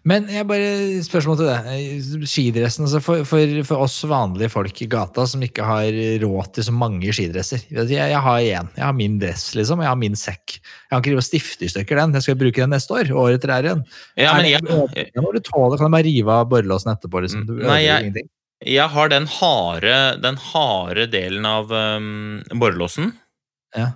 [0.07, 2.25] Men jeg bare spørsmål til det.
[2.31, 5.89] Skidressen, altså for, for, for oss vanlige folk i gata som ikke har
[6.23, 7.65] råd til så mange skidresser.
[7.73, 8.69] Jeg, jeg har én.
[8.77, 9.83] Jeg har min dress, liksom.
[9.83, 10.55] Jeg har min sekk.
[10.61, 12.15] Jeg kan ikke drive og stifte i stykker den.
[12.15, 13.11] Jeg skal bruke den neste år.
[13.25, 13.83] Året etter der igjen.
[14.15, 17.23] Ja, men jeg, jeg, jeg, du tåle, kan du bare rive av borrelåsen etterpå?
[17.27, 17.43] Liksom.
[17.49, 18.29] Du Nei, jeg- ingenting.
[18.79, 23.11] jeg har den harde, den harde delen av um, borrelåsen.
[23.75, 23.91] Ja.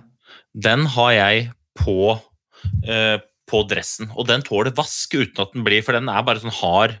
[0.54, 1.48] Den har jeg
[1.80, 2.18] på,
[2.86, 3.16] eh,
[3.50, 4.10] på dressen.
[4.16, 6.98] Og den tåler vask uten at den blir, for den er bare sånn hard.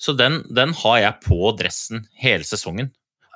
[0.00, 2.90] Så den, den har jeg på dressen hele sesongen.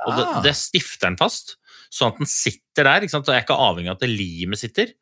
[0.07, 0.41] Og det, Ah.
[0.45, 1.57] det stifter den fast,
[1.93, 3.01] sånn at den sitter der.
[3.07, 3.28] ikke sant?
[3.28, 4.93] Og jeg er ikke avhengig av at limet sitter.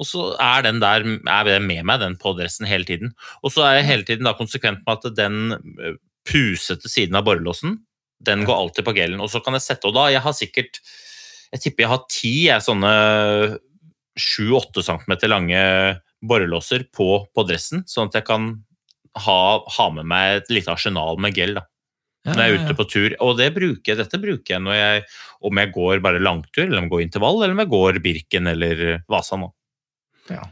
[0.00, 3.12] Og så er den der er med meg, den på dressen, hele tiden.
[3.44, 7.24] Og så er jeg hele tiden da konsekvent med at den eh, pusete siden av
[7.26, 7.80] borrelåsen,
[8.22, 9.20] den går alltid på gelen.
[9.20, 10.80] Og så kan jeg sette, og da Jeg har sikkert
[11.52, 13.58] Jeg tipper jeg har ti jeg, sånne
[14.20, 15.60] 7-8 cm lange
[16.22, 18.50] borrelåser på, på dressen, sånn at jeg kan
[19.24, 21.54] ha, ha med meg et lite arsenal med gel.
[21.58, 21.66] da
[22.26, 23.14] Ja, når jeg er ute på tur.
[23.24, 25.04] Og det bruker, jeg- dette bruker jeg når jeg,
[25.48, 28.46] om jeg går bare langtur, eller om jeg går intervall, eller om jeg går Birken
[28.52, 29.52] eller Vasa nå.
[30.28, 30.42] ja.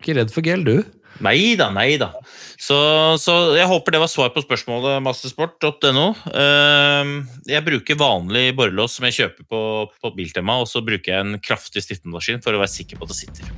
[0.00, 0.84] Ikke redd for gel, du?
[1.26, 2.12] Nei da, nei da.
[2.56, 2.76] Så,
[3.18, 6.04] så jeg håper det var svar på spørsmålet, mastersport.no.
[6.38, 9.62] Ehm, Jeg bruker vanlig borrelås som jeg kjøper på,
[10.00, 13.10] på Biltema, og så bruker jeg en kraftig stiftemaskin for å være sikker på at
[13.10, 13.50] det sitter.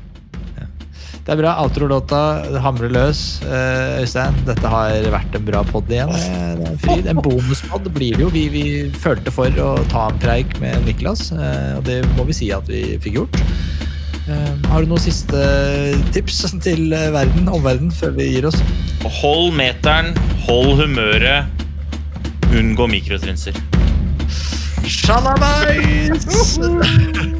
[1.30, 1.50] Det er bra.
[1.62, 2.20] Outro-låta
[2.58, 3.18] hamrer løs.
[3.46, 6.10] Eh, Øystein, dette har vært en bra pod igjen.
[6.10, 6.96] Eh, Det er fri.
[7.06, 8.30] En bonuspod blir det jo.
[8.34, 8.64] Vi, vi
[8.98, 12.66] følte for å ta en preik med Niklas, eh, og det må vi si at
[12.66, 13.38] vi fikk gjort.
[14.70, 15.38] Har du noen siste
[16.14, 18.58] tips til verden, omverdenen, før vi gir oss?
[19.22, 20.12] Hold meteren,
[20.48, 21.46] hold humøret,
[22.50, 23.54] unngå mikrotrinser.
[24.82, 26.58] Shalabais!